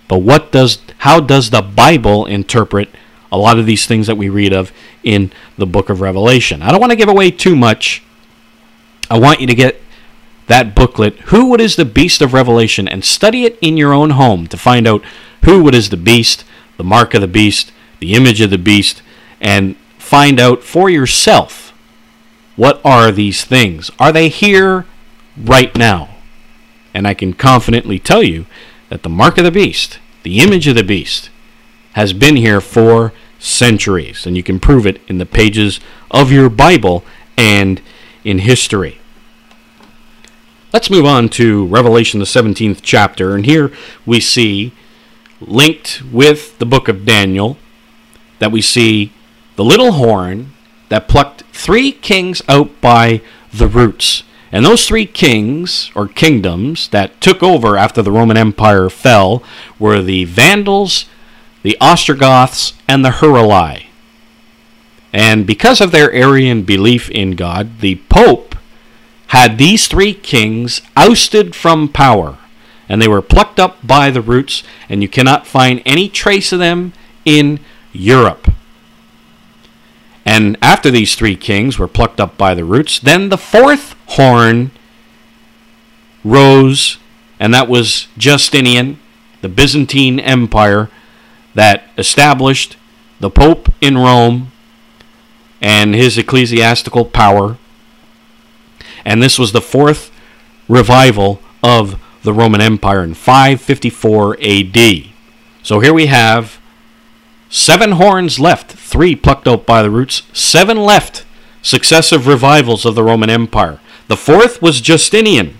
But 0.09 0.19
what 0.19 0.51
does 0.51 0.79
how 0.99 1.21
does 1.21 1.51
the 1.51 1.63
Bible 1.63 2.27
interpret 2.27 2.89
a 3.31 3.37
lot 3.37 3.59
of 3.59 3.67
these 3.67 3.87
things 3.87 4.07
that 4.07 4.17
we 4.17 4.29
read 4.29 4.53
of 4.53 4.73
in 5.05 5.31
the 5.57 5.67
book 5.67 5.91
of 5.91 6.01
Revelation? 6.01 6.63
I 6.63 6.71
don't 6.71 6.81
want 6.81 6.91
to 6.91 6.97
give 6.97 7.09
away 7.09 7.31
too 7.31 7.55
much. 7.55 8.03
I 9.11 9.19
want 9.19 9.41
you 9.41 9.47
to 9.47 9.55
get 9.55 9.81
that 10.49 10.75
booklet, 10.75 11.19
Who 11.27 11.47
What 11.47 11.61
is 11.61 11.77
the 11.77 11.85
Beast 11.85 12.23
of 12.23 12.33
Revelation, 12.33 12.89
and 12.89 13.05
study 13.05 13.45
it 13.45 13.59
in 13.61 13.77
your 13.77 13.93
own 13.93 14.11
home 14.11 14.47
to 14.49 14.57
find 14.57 14.89
out 14.89 15.05
who 15.45 15.63
what 15.63 15.75
is 15.75 15.91
the 15.91 15.97
beast, 15.97 16.45
the 16.79 16.85
mark 16.85 17.15
of 17.15 17.21
the 17.21 17.29
beast, 17.29 17.71
the 18.01 18.15
image 18.15 18.41
of 18.41 18.51
the 18.51 18.59
beast, 18.59 19.03
and 19.41 19.77
find 19.99 20.41
out 20.41 20.63
for 20.63 20.89
yourself 20.89 21.73
what 22.57 22.81
are 22.85 23.13
these 23.13 23.45
things. 23.45 23.91
Are 23.99 24.11
they 24.11 24.29
here 24.29 24.87
right 25.37 25.75
now? 25.77 26.17
And 26.93 27.07
I 27.07 27.15
can 27.15 27.35
confidently 27.35 27.99
tell 27.99 28.23
you 28.23 28.47
that 28.89 29.03
the 29.03 29.09
mark 29.09 29.39
of 29.39 29.45
the 29.45 29.51
beast, 29.51 29.99
the 30.23 30.41
image 30.41 30.67
of 30.67 30.75
the 30.75 30.83
beast, 30.83 31.31
has 31.93 32.13
been 32.13 32.37
here 32.37 32.61
for 32.61 33.13
centuries. 33.39 34.27
And 34.27 34.37
you 34.37 34.43
can 34.43 34.61
prove 34.61 34.87
it 34.87 35.01
in 35.09 35.19
the 35.19 35.27
pages 35.27 35.81
of 36.11 36.33
your 36.33 36.49
Bible 36.49 37.05
and 37.37 37.81
in 38.25 38.39
history. 38.39 39.01
Let's 40.73 40.91
move 40.91 41.07
on 41.07 41.29
to 41.31 41.67
Revelation, 41.67 42.21
the 42.21 42.27
17th 42.27 42.81
chapter. 42.83 43.35
And 43.35 43.47
here 43.47 43.73
we 44.05 44.21
see, 44.21 44.73
linked 45.41 46.03
with 46.13 46.59
the 46.59 46.67
book 46.67 46.89
of 46.89 47.07
Daniel, 47.07 47.57
that 48.39 48.53
we 48.53 48.61
see 48.61 49.13
the 49.57 49.65
little 49.65 49.93
horn 49.93 50.53
that 50.89 51.09
plucked 51.09 51.43
three 51.53 51.91
kings 51.91 52.43
out 52.49 52.81
by 52.81 53.23
the 53.53 53.67
roots. 53.67 54.23
And 54.51 54.65
those 54.65 54.87
three 54.87 55.07
kings, 55.07 55.91
or 55.95 56.09
kingdoms, 56.09 56.89
that 56.89 57.21
took 57.21 57.43
over 57.43 57.77
after 57.77 58.03
the 58.03 58.13
Roman 58.13 58.37
Empire 58.37 58.89
fell 58.89 59.43
were 59.79 60.03
the 60.03 60.25
Vandals, 60.25 61.05
the 61.63 61.77
Ostrogoths, 61.81 62.73
and 62.89 63.05
the 63.05 63.11
Heruli. 63.11 63.87
And 65.13 65.47
because 65.47 65.81
of 65.81 65.91
their 65.91 66.13
Arian 66.13 66.63
belief 66.63 67.11
in 67.11 67.33
God, 67.33 67.81
the 67.81 67.97
Pope 68.09 68.55
had 69.29 69.59
these 69.59 69.87
three 69.87 70.15
kings 70.15 70.81
ousted 70.97 71.55
from 71.55 71.89
power. 71.89 72.39
And 72.89 73.03
they 73.03 73.09
were 73.09 73.21
plucked 73.21 73.61
up 73.61 73.87
by 73.87 74.11
the 74.11 74.23
roots, 74.23 74.63
and 74.89 75.03
you 75.03 75.09
cannot 75.09 75.47
find 75.47 75.83
any 75.85 76.09
trace 76.09 76.53
of 76.53 76.59
them 76.59 76.95
in 77.27 77.61
Europe. 77.93 78.51
And 80.25 80.57
after 80.63 80.91
these 80.91 81.15
three 81.15 81.37
kings 81.37 81.79
were 81.79 81.89
plucked 81.89 82.21
up 82.21 82.39
by 82.39 82.55
the 82.55 82.65
roots, 82.65 82.99
then 82.99 83.29
the 83.29 83.39
fourth 83.39 83.95
horn 84.09 84.71
rose, 86.25 86.99
and 87.39 87.55
that 87.55 87.69
was 87.69 88.09
Justinian, 88.17 88.99
the 89.41 89.49
Byzantine 89.49 90.19
Empire 90.19 90.91
that 91.55 91.85
established 91.97 92.77
the 93.21 93.31
Pope 93.31 93.73
in 93.81 93.97
Rome 93.97 94.53
and 95.61 95.95
his 95.95 96.19
ecclesiastical 96.19 97.05
power. 97.05 97.59
And 99.05 99.23
this 99.23 99.39
was 99.39 99.53
the 99.53 99.61
fourth 99.61 100.11
revival 100.69 101.41
of 101.63 102.01
the 102.23 102.33
Roman 102.33 102.61
Empire 102.61 103.03
in 103.03 103.15
554 103.15 104.39
AD. 104.41 105.05
So 105.63 105.81
here 105.81 105.95
we 105.95 106.07
have 106.07 106.59
Seven 107.51 107.93
horns 107.93 108.39
left, 108.39 108.73
three 108.73 109.17
plucked 109.17 109.49
out 109.49 109.65
by 109.65 109.83
the 109.83 109.91
roots, 109.91 110.23
seven 110.33 110.77
left, 110.77 111.25
successive 111.63 112.27
revivals 112.27 112.85
of 112.85 112.95
the 112.95 113.03
Roman 113.03 113.31
Empire. 113.31 113.81
The 114.09 114.17
fourth 114.17 114.63
was 114.63 114.81
Justinian. 114.81 115.59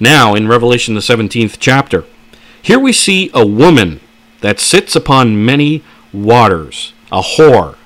Now, 0.00 0.34
in 0.34 0.48
Revelation, 0.48 0.94
the 0.94 1.00
17th 1.00 1.56
chapter, 1.60 2.04
here 2.60 2.78
we 2.78 2.92
see 2.92 3.30
a 3.32 3.46
woman 3.46 4.00
that 4.40 4.58
sits 4.58 4.96
upon 4.96 5.44
many 5.44 5.84
waters, 6.12 6.92
a 7.12 7.22
whore. 7.22 7.76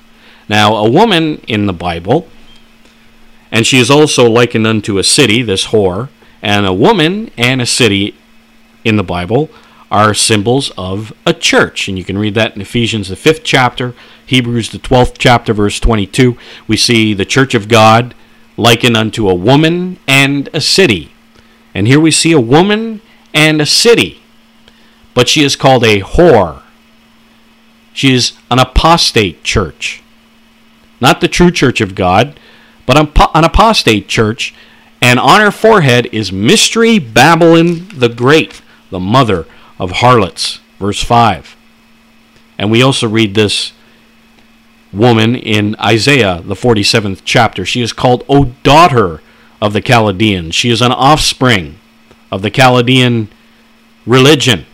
Now, 0.49 0.75
a 0.75 0.89
woman 0.89 1.41
in 1.47 1.67
the 1.67 1.73
Bible, 1.73 2.27
and 3.51 3.67
she 3.67 3.77
is 3.77 3.91
also 3.91 4.27
likened 4.27 4.65
unto 4.65 4.97
a 4.97 5.03
city, 5.03 5.43
this 5.43 5.67
whore, 5.67 6.09
and 6.41 6.65
a 6.65 6.73
woman 6.73 7.29
and 7.37 7.61
a 7.61 7.65
city 7.67 8.15
in 8.83 8.95
the 8.95 9.03
Bible 9.03 9.49
are 9.91 10.13
symbols 10.15 10.71
of 10.71 11.13
a 11.25 11.33
church. 11.33 11.87
And 11.87 11.99
you 11.99 12.03
can 12.03 12.17
read 12.17 12.33
that 12.33 12.55
in 12.55 12.61
Ephesians, 12.61 13.09
the 13.09 13.15
fifth 13.15 13.43
chapter, 13.43 13.93
Hebrews, 14.25 14.71
the 14.71 14.79
12th 14.79 15.15
chapter, 15.19 15.53
verse 15.53 15.79
22. 15.79 16.35
We 16.67 16.77
see 16.77 17.13
the 17.13 17.25
church 17.25 17.53
of 17.53 17.67
God 17.67 18.15
likened 18.57 18.97
unto 18.97 19.29
a 19.29 19.35
woman 19.35 19.99
and 20.07 20.49
a 20.53 20.59
city. 20.59 21.13
And 21.73 21.87
here 21.87 21.99
we 21.99 22.11
see 22.11 22.31
a 22.31 22.39
woman 22.39 23.01
and 23.33 23.61
a 23.61 23.65
city, 23.65 24.19
but 25.13 25.29
she 25.29 25.43
is 25.43 25.55
called 25.55 25.83
a 25.83 26.01
whore. 26.01 26.63
She 27.93 28.13
is 28.13 28.33
an 28.49 28.59
apostate 28.59 29.43
church. 29.43 30.01
Not 30.99 31.21
the 31.21 31.27
true 31.27 31.51
church 31.51 31.81
of 31.81 31.95
God, 31.95 32.39
but 32.85 32.97
an 32.97 33.43
apostate 33.43 34.07
church. 34.07 34.53
And 35.01 35.19
on 35.19 35.41
her 35.41 35.51
forehead 35.51 36.07
is 36.11 36.31
Mystery 36.31 36.97
Babylon 36.97 37.87
the 37.93 38.09
Great, 38.09 38.61
the 38.89 38.99
mother 38.99 39.45
of 39.79 39.91
harlots. 39.91 40.59
Verse 40.79 41.03
5. 41.03 41.55
And 42.57 42.71
we 42.71 42.81
also 42.81 43.07
read 43.07 43.35
this 43.35 43.73
woman 44.97 45.35
in 45.35 45.75
Isaiah, 45.79 46.41
the 46.43 46.55
47th 46.55 47.21
chapter. 47.23 47.65
She 47.65 47.81
is 47.81 47.93
called, 47.93 48.23
O 48.27 48.45
daughter 48.63 49.21
of 49.61 49.73
the 49.73 49.81
Chaldeans. 49.81 50.55
She 50.55 50.69
is 50.69 50.81
an 50.81 50.91
offspring 50.91 51.79
of 52.31 52.41
the 52.41 52.51
Chaldean 52.51 53.29
religion. 54.05 54.65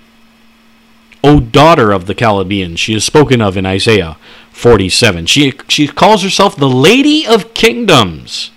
O 1.23 1.39
daughter 1.39 1.91
of 1.91 2.05
the 2.05 2.15
Chaldeans. 2.15 2.79
She 2.79 2.93
is 2.93 3.03
spoken 3.03 3.41
of 3.41 3.55
in 3.57 3.65
Isaiah 3.65 4.17
47. 4.51 5.25
She, 5.25 5.53
she 5.67 5.87
calls 5.87 6.23
herself 6.23 6.55
the 6.55 6.69
Lady 6.69 7.25
of 7.25 7.53
Kingdoms 7.53 8.51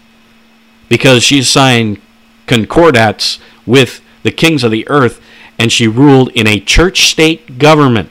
because 0.88 1.22
she 1.22 1.42
signed 1.42 2.00
concordats 2.46 3.38
with 3.64 4.00
the 4.22 4.30
kings 4.30 4.62
of 4.62 4.70
the 4.70 4.88
earth 4.88 5.20
and 5.58 5.72
she 5.72 5.88
ruled 5.88 6.28
in 6.30 6.46
a 6.46 6.60
church 6.60 7.08
state 7.08 7.58
government. 7.58 8.10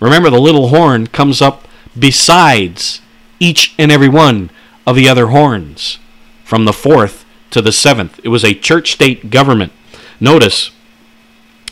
Remember, 0.00 0.28
the 0.28 0.40
little 0.40 0.68
horn 0.68 1.06
comes 1.06 1.40
up 1.40 1.66
besides 1.98 3.00
each 3.40 3.74
and 3.78 3.90
every 3.92 4.08
one 4.08 4.50
of 4.86 4.96
the 4.96 5.08
other 5.08 5.28
horns 5.28 5.98
from 6.44 6.64
the 6.64 6.72
fourth 6.72 7.24
to 7.50 7.62
the 7.62 7.72
seventh. 7.72 8.20
It 8.22 8.28
was 8.28 8.44
a 8.44 8.54
church 8.54 8.92
state 8.92 9.30
government. 9.30 9.72
Notice 10.20 10.70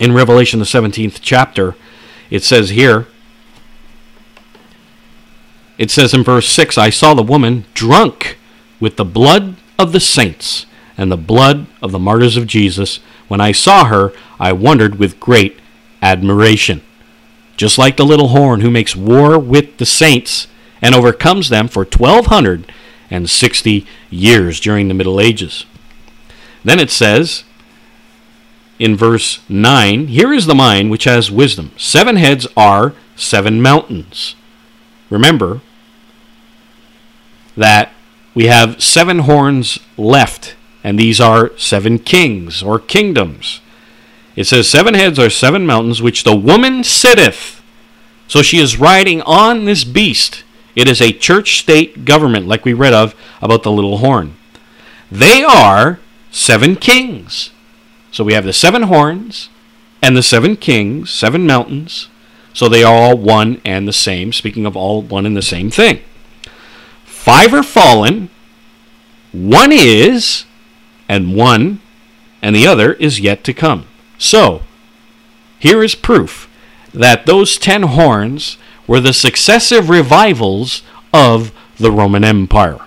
in 0.00 0.12
Revelation, 0.12 0.58
the 0.58 0.64
17th 0.64 1.18
chapter, 1.20 1.74
it 2.30 2.42
says 2.42 2.70
here, 2.70 3.06
it 5.78 5.90
says 5.90 6.14
in 6.14 6.22
verse 6.22 6.48
6 6.48 6.78
I 6.78 6.90
saw 6.90 7.14
the 7.14 7.22
woman 7.22 7.64
drunk 7.74 8.38
with 8.80 8.96
the 8.96 9.04
blood 9.04 9.56
of 9.78 9.92
the 9.92 10.00
saints 10.00 10.66
and 10.96 11.10
the 11.10 11.16
blood 11.16 11.66
of 11.80 11.92
the 11.92 11.98
martyrs 11.98 12.36
of 12.36 12.46
Jesus. 12.46 13.00
When 13.28 13.40
I 13.40 13.52
saw 13.52 13.86
her, 13.86 14.12
I 14.38 14.52
wondered 14.52 14.98
with 14.98 15.20
great 15.20 15.58
admiration. 16.00 16.82
Just 17.56 17.78
like 17.78 17.96
the 17.96 18.04
little 18.04 18.28
horn 18.28 18.60
who 18.60 18.70
makes 18.70 18.94
war 18.96 19.38
with 19.38 19.78
the 19.78 19.86
saints 19.86 20.46
and 20.80 20.94
overcomes 20.94 21.48
them 21.48 21.66
for 21.68 21.84
1260 21.84 23.86
years 24.10 24.60
during 24.60 24.88
the 24.88 24.94
Middle 24.94 25.20
Ages. 25.20 25.64
Then 26.64 26.80
it 26.80 26.90
says 26.90 27.44
in 28.78 28.96
verse 28.96 29.40
9 29.48 30.08
Here 30.08 30.32
is 30.32 30.46
the 30.46 30.54
mind 30.54 30.90
which 30.90 31.04
has 31.04 31.30
wisdom. 31.30 31.72
Seven 31.76 32.16
heads 32.16 32.46
are 32.56 32.94
seven 33.16 33.62
mountains. 33.62 34.34
Remember 35.08 35.60
that 37.56 37.92
we 38.34 38.46
have 38.46 38.82
seven 38.82 39.20
horns 39.20 39.78
left, 39.96 40.56
and 40.82 40.98
these 40.98 41.20
are 41.20 41.56
seven 41.56 41.98
kings 41.98 42.62
or 42.62 42.78
kingdoms. 42.78 43.60
It 44.36 44.44
says, 44.44 44.68
Seven 44.68 44.94
heads 44.94 45.18
are 45.18 45.30
seven 45.30 45.66
mountains 45.66 46.00
which 46.00 46.24
the 46.24 46.36
woman 46.36 46.84
sitteth. 46.84 47.62
So 48.28 48.42
she 48.42 48.58
is 48.58 48.78
riding 48.78 49.20
on 49.22 49.64
this 49.64 49.84
beast. 49.84 50.44
It 50.74 50.88
is 50.88 51.02
a 51.02 51.12
church 51.12 51.58
state 51.58 52.04
government, 52.04 52.48
like 52.48 52.64
we 52.64 52.72
read 52.72 52.94
of 52.94 53.14
about 53.42 53.62
the 53.62 53.72
little 53.72 53.98
horn. 53.98 54.36
They 55.10 55.44
are 55.44 56.00
seven 56.30 56.76
kings. 56.76 57.50
So 58.10 58.24
we 58.24 58.32
have 58.32 58.44
the 58.44 58.52
seven 58.52 58.84
horns 58.84 59.50
and 60.00 60.16
the 60.16 60.22
seven 60.22 60.56
kings, 60.56 61.10
seven 61.10 61.46
mountains. 61.46 62.08
So 62.54 62.68
they 62.68 62.82
are 62.82 62.94
all 62.94 63.16
one 63.16 63.60
and 63.64 63.86
the 63.86 63.92
same, 63.92 64.32
speaking 64.32 64.66
of 64.66 64.76
all 64.76 65.02
one 65.02 65.26
and 65.26 65.36
the 65.36 65.42
same 65.42 65.70
thing. 65.70 66.00
Five 67.04 67.54
are 67.54 67.62
fallen, 67.62 68.30
one 69.32 69.72
is, 69.72 70.44
and 71.08 71.36
one 71.36 71.80
and 72.42 72.56
the 72.56 72.66
other 72.66 72.94
is 72.94 73.20
yet 73.20 73.44
to 73.44 73.54
come. 73.54 73.86
So, 74.22 74.62
here 75.58 75.82
is 75.82 75.96
proof 75.96 76.48
that 76.94 77.26
those 77.26 77.58
ten 77.58 77.82
horns 77.82 78.56
were 78.86 79.00
the 79.00 79.12
successive 79.12 79.90
revivals 79.90 80.84
of 81.12 81.50
the 81.76 81.90
Roman 81.90 82.22
Empire. 82.22 82.78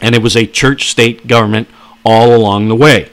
And 0.00 0.14
it 0.14 0.22
was 0.22 0.34
a 0.34 0.46
church 0.46 0.88
state 0.88 1.26
government 1.26 1.68
all 2.06 2.34
along 2.34 2.68
the 2.68 2.74
way. 2.74 3.10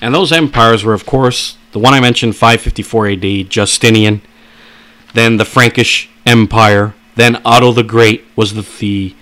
And 0.00 0.14
those 0.14 0.32
empires 0.32 0.82
were, 0.82 0.94
of 0.94 1.04
course, 1.04 1.58
the 1.72 1.78
one 1.78 1.92
I 1.92 2.00
mentioned, 2.00 2.36
554 2.36 3.08
AD, 3.08 3.50
Justinian, 3.50 4.22
then 5.12 5.36
the 5.36 5.44
Frankish 5.44 6.08
Empire, 6.24 6.94
then 7.16 7.42
Otto 7.44 7.72
the 7.72 7.82
Great 7.82 8.24
was 8.34 8.54
the, 8.54 8.62
the 8.78 9.14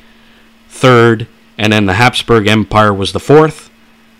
third, 0.68 1.26
and 1.58 1.72
then 1.72 1.86
the 1.86 1.94
Habsburg 1.94 2.46
Empire 2.46 2.94
was 2.94 3.12
the 3.12 3.18
fourth. 3.18 3.70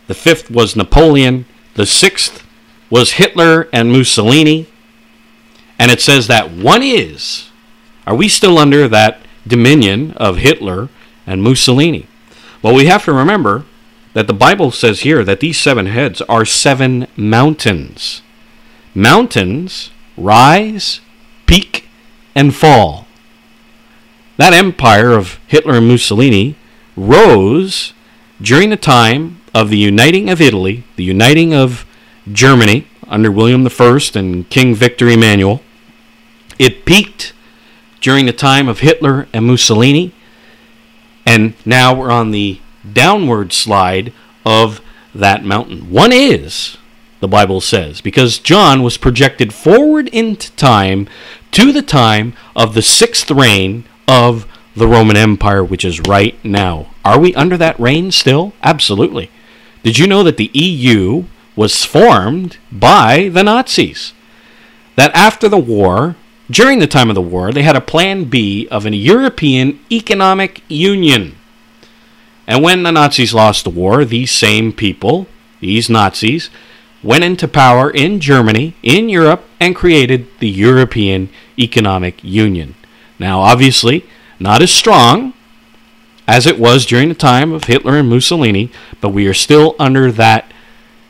The 0.09 0.15
fifth 0.15 0.51
was 0.51 0.75
Napoleon. 0.75 1.47
The 1.75 1.87
sixth 1.87 2.45
was 2.91 3.13
Hitler 3.13 3.69
and 3.73 3.93
Mussolini. 3.93 4.67
And 5.79 5.91
it 5.91 6.01
says 6.01 6.27
that 6.27 6.51
one 6.51 6.83
is. 6.83 7.51
Are 8.07 8.15
we 8.15 8.29
still 8.29 8.59
under 8.59 8.89
that 8.89 9.23
dominion 9.47 10.13
of 10.13 10.37
Hitler 10.39 10.89
and 11.27 11.43
Mussolini? 11.43 12.07
Well, 12.63 12.75
we 12.75 12.87
have 12.87 13.05
to 13.07 13.13
remember 13.13 13.65
that 14.13 14.27
the 14.27 14.35
Bible 14.35 14.71
says 14.71 15.01
here 15.01 15.25
that 15.25 15.41
these 15.41 15.59
seven 15.59 15.87
heads 15.87 16.21
are 16.23 16.45
seven 16.45 17.07
mountains. 17.17 18.23
Mountains 18.95 19.91
rise, 20.17 21.01
peak, 21.47 21.89
and 22.35 22.55
fall. 22.55 23.07
That 24.37 24.53
empire 24.53 25.13
of 25.13 25.39
Hitler 25.47 25.75
and 25.75 25.89
Mussolini 25.89 26.57
rose 26.97 27.95
during 28.41 28.71
the 28.71 28.77
time 28.77 29.41
of 29.55 29.69
the 29.71 29.77
uniting 29.77 30.29
of 30.29 30.41
Italy, 30.41 30.85
the 30.97 31.05
uniting 31.05 31.55
of 31.55 31.85
Germany 32.31 32.87
under 33.09 33.31
William 33.31 33.67
I 33.67 34.01
and 34.15 34.49
King 34.49 34.75
Victor 34.75 35.09
Emmanuel. 35.09 35.63
It 36.59 36.85
peaked 36.85 37.33
during 38.01 38.27
the 38.27 38.33
time 38.33 38.69
of 38.69 38.81
Hitler 38.81 39.29
and 39.33 39.47
Mussolini, 39.47 40.15
and 41.27 41.55
now 41.65 41.95
we're 41.95 42.11
on 42.11 42.31
the 42.31 42.61
downward 42.91 43.53
slide 43.53 44.13
of 44.45 44.81
that 45.15 45.45
mountain. 45.45 45.91
One 45.91 46.13
is, 46.13 46.77
the 47.21 47.29
Bible 47.29 47.61
says, 47.61 48.01
because 48.01 48.39
John 48.39 48.83
was 48.83 48.97
projected 48.97 49.53
forward 49.53 50.09
into 50.09 50.51
time 50.53 51.09
to 51.53 51.73
the 51.73 51.83
time 51.83 52.35
of 52.57 52.75
the 52.75 52.83
sixth 52.83 53.31
reign 53.31 53.85
of 54.09 54.47
the 54.75 54.89
Roman 54.89 55.17
Empire, 55.17 55.63
which 55.63 55.85
is 55.85 56.01
right 56.01 56.43
now. 56.45 56.91
Are 57.05 57.21
we 57.21 57.35
under 57.35 57.57
that 57.59 57.79
reign 57.79 58.11
still? 58.11 58.55
Absolutely. 58.63 59.31
Did 59.83 59.99
you 59.99 60.07
know 60.07 60.23
that 60.23 60.37
the 60.37 60.51
EU 60.55 61.25
was 61.57 61.85
formed 61.85 62.59
by 62.71 63.29
the 63.29 63.43
Nazis? 63.43 64.13
That 64.97 65.15
after 65.15 65.49
the 65.49 65.59
war, 65.59 66.17
during 66.51 66.79
the 66.79 66.87
time 66.87 67.09
of 67.09 67.15
the 67.15 67.23
war, 67.23 67.53
they 67.53 67.63
had 67.63 67.77
a 67.77 67.81
plan 67.81 68.25
B 68.25 68.69
of 68.71 68.87
an 68.87 68.93
European 68.93 69.81
economic 69.91 70.63
union. 70.69 71.37
And 72.47 72.63
when 72.63 72.83
the 72.83 72.93
Nazis 72.93 73.35
lost 73.35 73.65
the 73.65 73.71
war, 73.71 74.05
these 74.05 74.31
same 74.31 74.73
people, 74.73 75.27
these 75.61 75.89
Nazis, 75.89 76.51
went 77.03 77.25
into 77.25 77.49
power 77.49 77.91
in 77.91 78.21
Germany, 78.21 78.75
in 78.83 79.09
Europe, 79.09 79.45
and 79.59 79.75
created 79.75 80.27
the 80.39 80.49
European 80.49 81.29
Economic 81.59 82.23
Union. 82.23 82.75
Now, 83.19 83.41
obviously, 83.41 84.05
not 84.39 84.63
as 84.63 84.71
strong 84.71 85.35
as 86.33 86.47
it 86.47 86.59
was 86.59 86.87
during 86.87 87.11
the 87.11 87.15
time 87.15 87.53
of 87.53 87.65
Hitler 87.65 87.99
and 87.99 88.09
Mussolini, 88.09 88.73
but 89.03 89.11
we 89.11 89.27
are 89.27 89.35
still 89.35 89.77
under 89.79 90.11
that 90.11 90.51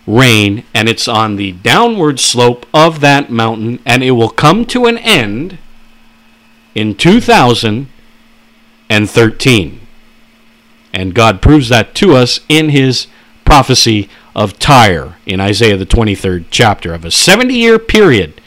reign, 0.04 0.64
and 0.74 0.88
it's 0.88 1.06
on 1.06 1.36
the 1.36 1.52
downward 1.52 2.18
slope 2.18 2.66
of 2.74 2.98
that 2.98 3.30
mountain, 3.30 3.78
and 3.86 4.02
it 4.02 4.10
will 4.10 4.28
come 4.28 4.64
to 4.64 4.86
an 4.86 4.98
end 4.98 5.58
in 6.74 6.96
2013. 6.96 9.80
And 10.92 11.14
God 11.14 11.40
proves 11.40 11.68
that 11.68 11.94
to 11.94 12.16
us 12.16 12.40
in 12.48 12.70
his 12.70 13.06
prophecy 13.44 14.08
of 14.34 14.58
Tyre 14.58 15.14
in 15.24 15.40
Isaiah 15.40 15.76
the 15.76 15.86
23rd 15.86 16.46
chapter 16.50 16.92
of 16.92 17.04
a 17.04 17.12
70 17.12 17.54
year 17.54 17.78
period 17.78 18.40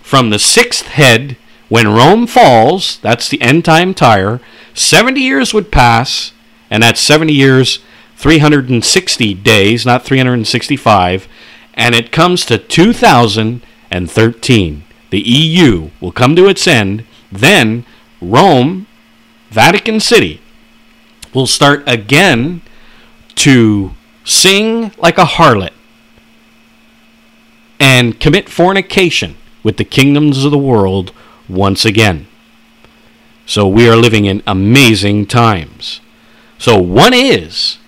from 0.00 0.30
the 0.30 0.38
sixth 0.38 0.86
head 0.86 1.36
when 1.74 1.92
Rome 1.92 2.26
falls, 2.28 2.98
that's 2.98 3.28
the 3.28 3.42
end 3.42 3.64
time 3.64 3.94
Tyre, 3.94 4.40
70 4.74 5.20
years 5.20 5.52
would 5.52 5.72
pass, 5.72 6.30
and 6.70 6.84
that's 6.84 7.00
70 7.00 7.32
years, 7.32 7.80
360 8.14 9.34
days, 9.34 9.84
not 9.84 10.04
365, 10.04 11.26
and 11.74 11.96
it 11.96 12.12
comes 12.12 12.46
to 12.46 12.58
2013. 12.58 14.84
The 15.10 15.20
EU 15.20 15.90
will 16.00 16.12
come 16.12 16.36
to 16.36 16.46
its 16.46 16.68
end, 16.68 17.04
then 17.32 17.84
Rome, 18.20 18.86
Vatican 19.50 19.98
City, 19.98 20.40
will 21.34 21.48
start 21.48 21.82
again 21.88 22.62
to 23.34 23.94
sing 24.22 24.92
like 24.96 25.18
a 25.18 25.24
harlot 25.24 25.72
and 27.80 28.20
commit 28.20 28.48
fornication 28.48 29.34
with 29.64 29.76
the 29.76 29.84
kingdoms 29.84 30.44
of 30.44 30.52
the 30.52 30.56
world 30.56 31.12
once 31.48 31.84
again. 31.84 32.26
So 33.46 33.68
we 33.68 33.88
are 33.88 33.96
living 33.96 34.24
in 34.24 34.42
amazing 34.46 35.26
times. 35.26 36.00
So 36.58 36.80
one 36.80 37.12
is, 37.12 37.78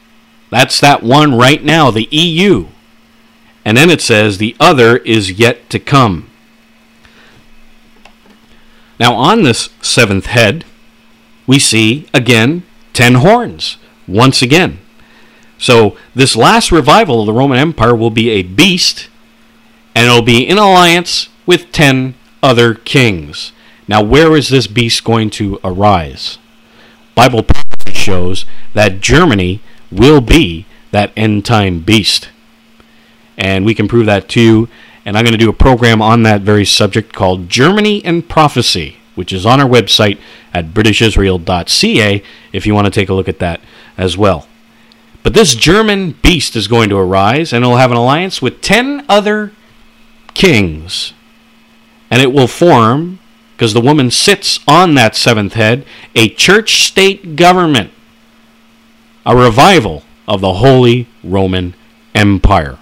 that's 0.51 0.81
that 0.81 1.03
one 1.03 1.35
right 1.35 1.63
now, 1.65 1.91
the 1.91 2.09
EU. 2.11 2.67
And 3.65 3.77
then 3.77 3.91
it 3.91 4.01
says 4.01 4.39
the 4.39 4.57
other 4.61 4.99
is 4.99 5.33
yet 5.33 5.69
to 5.71 5.79
come. 5.79 6.31
Now, 8.99 9.15
on 9.15 9.43
this 9.43 9.71
seventh 9.83 10.27
head, 10.27 10.65
we 11.47 11.59
see 11.59 12.07
again 12.15 12.63
ten 12.93 13.17
horns, 13.17 13.77
once 14.09 14.41
again. 14.41 14.79
So, 15.59 15.97
this 16.15 16.37
last 16.37 16.71
revival 16.71 17.21
of 17.21 17.27
the 17.27 17.33
Roman 17.33 17.59
Empire 17.59 17.95
will 17.95 18.11
be 18.11 18.31
a 18.31 18.43
beast, 18.43 19.09
and 19.95 20.07
it'll 20.07 20.23
be 20.23 20.47
in 20.47 20.59
alliance 20.59 21.29
with 21.45 21.73
ten 21.73 22.15
other 22.43 22.75
kings. 22.75 23.53
Now, 23.89 24.03
where 24.03 24.37
is 24.37 24.49
this 24.49 24.67
beast 24.67 25.05
going 25.05 25.31
to 25.31 25.59
arise? 25.63 26.39
Bible 27.15 27.47
shows 27.93 28.45
that 28.75 29.01
Germany 29.01 29.61
will 29.91 30.21
be 30.21 30.67
that 30.91 31.13
end 31.17 31.45
time 31.45 31.81
beast. 31.81 32.31
And 33.39 33.65
we 33.65 33.75
can 33.75 33.89
prove 33.89 34.07
that 34.07 34.29
too. 34.29 34.69
And 35.05 35.17
I'm 35.17 35.25
going 35.25 35.33
to 35.33 35.39
do 35.39 35.51
a 35.51 35.55
program 35.55 36.03
on 36.03 36.25
that 36.25 36.41
very 36.41 36.65
subject 36.65 37.13
called 37.13 37.49
Germany 37.49 38.05
and 38.05 38.29
Prophecy 38.29 38.97
which 39.17 39.33
is 39.33 39.45
on 39.45 39.61
our 39.61 39.69
website 39.69 40.19
at 40.55 40.67
britishisrael.ca 40.67 42.23
if 42.53 42.67
you 42.67 42.75
want 42.75 42.85
to 42.85 42.91
take 42.91 43.09
a 43.09 43.15
look 43.15 43.29
at 43.29 43.41
that 43.41 43.61
as 43.99 44.17
well. 44.17 44.47
But 45.25 45.35
this 45.35 45.57
German 45.57 46.13
beast 46.13 46.55
is 46.55 46.69
going 46.69 46.89
to 46.91 46.99
arise, 46.99 47.53
and 47.53 47.65
it 47.65 47.67
will 47.67 47.79
have 47.79 47.91
an 47.91 47.97
alliance 47.97 48.41
with 48.41 48.61
10 48.61 49.05
other 49.09 49.53
kings. 50.35 51.15
And 52.11 52.23
it 52.23 52.33
will 52.33 52.47
form, 52.47 53.19
because 53.55 53.75
the 53.75 53.81
woman 53.81 54.11
sits 54.11 54.61
on 54.69 54.95
that 54.95 55.17
seventh 55.17 55.55
head, 55.55 55.85
a 56.15 56.29
church 56.29 56.85
state 56.85 57.37
government, 57.37 57.91
a 59.25 59.37
revival 59.37 60.05
of 60.29 60.41
the 60.41 60.55
Holy 60.55 61.09
Roman 61.25 61.75
Empire. 62.15 62.79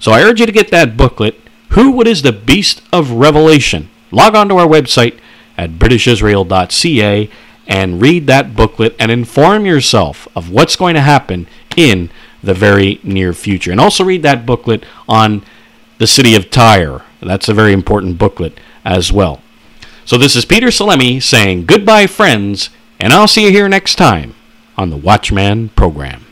So 0.00 0.12
I 0.12 0.22
urge 0.22 0.40
you 0.40 0.46
to 0.46 0.52
get 0.52 0.70
that 0.70 0.96
booklet, 0.96 1.36
Who 1.70 1.90
What 1.90 2.06
is 2.06 2.22
the 2.22 2.32
Beast 2.32 2.82
of 2.92 3.10
Revelation? 3.10 3.90
Log 4.10 4.34
on 4.34 4.48
to 4.48 4.56
our 4.56 4.66
website 4.66 5.18
at 5.56 5.72
britishisrael.ca 5.72 7.30
and 7.66 8.00
read 8.00 8.26
that 8.26 8.56
booklet 8.56 8.96
and 8.98 9.10
inform 9.10 9.66
yourself 9.66 10.26
of 10.34 10.50
what's 10.50 10.76
going 10.76 10.94
to 10.94 11.02
happen 11.02 11.46
in 11.76 12.10
the 12.42 12.54
very 12.54 12.98
near 13.02 13.34
future. 13.34 13.70
And 13.70 13.80
also 13.80 14.04
read 14.04 14.22
that 14.22 14.46
booklet 14.46 14.84
on 15.08 15.44
the 15.98 16.06
city 16.06 16.34
of 16.34 16.50
Tyre. 16.50 17.02
That's 17.20 17.48
a 17.48 17.54
very 17.54 17.72
important 17.72 18.18
booklet 18.18 18.58
as 18.84 19.12
well. 19.12 19.40
So 20.04 20.16
this 20.16 20.36
is 20.36 20.44
Peter 20.44 20.68
Salemi 20.68 21.22
saying 21.22 21.66
goodbye, 21.66 22.06
friends, 22.06 22.70
and 22.98 23.12
I'll 23.12 23.28
see 23.28 23.44
you 23.44 23.50
here 23.50 23.68
next 23.68 23.96
time 23.96 24.34
on 24.76 24.90
the 24.90 24.96
Watchman 24.96 25.70
program. 25.70 26.24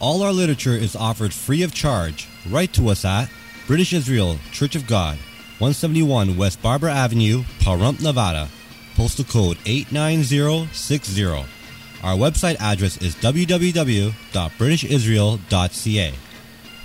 All 0.00 0.22
our 0.22 0.32
literature 0.32 0.74
is 0.74 0.94
offered 0.94 1.34
free 1.34 1.62
of 1.62 1.74
charge. 1.74 2.28
Write 2.48 2.72
to 2.74 2.88
us 2.88 3.04
at 3.04 3.30
British 3.66 3.92
Israel 3.92 4.38
Church 4.52 4.76
of 4.76 4.86
God, 4.86 5.18
171 5.58 6.36
West 6.36 6.62
Barbara 6.62 6.92
Avenue, 6.94 7.42
Pahrump, 7.58 8.00
Nevada. 8.00 8.48
Postal 8.94 9.24
code 9.24 9.58
89060. 9.66 11.57
Our 12.02 12.16
website 12.16 12.56
address 12.60 12.96
is 12.98 13.14
www.britishisrael.ca. 13.16 16.14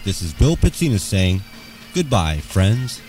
This 0.03 0.21
is 0.21 0.33
Bill 0.33 0.57
Petzinas 0.57 0.99
saying, 1.01 1.41
Goodbye, 1.93 2.39
friends. 2.39 2.99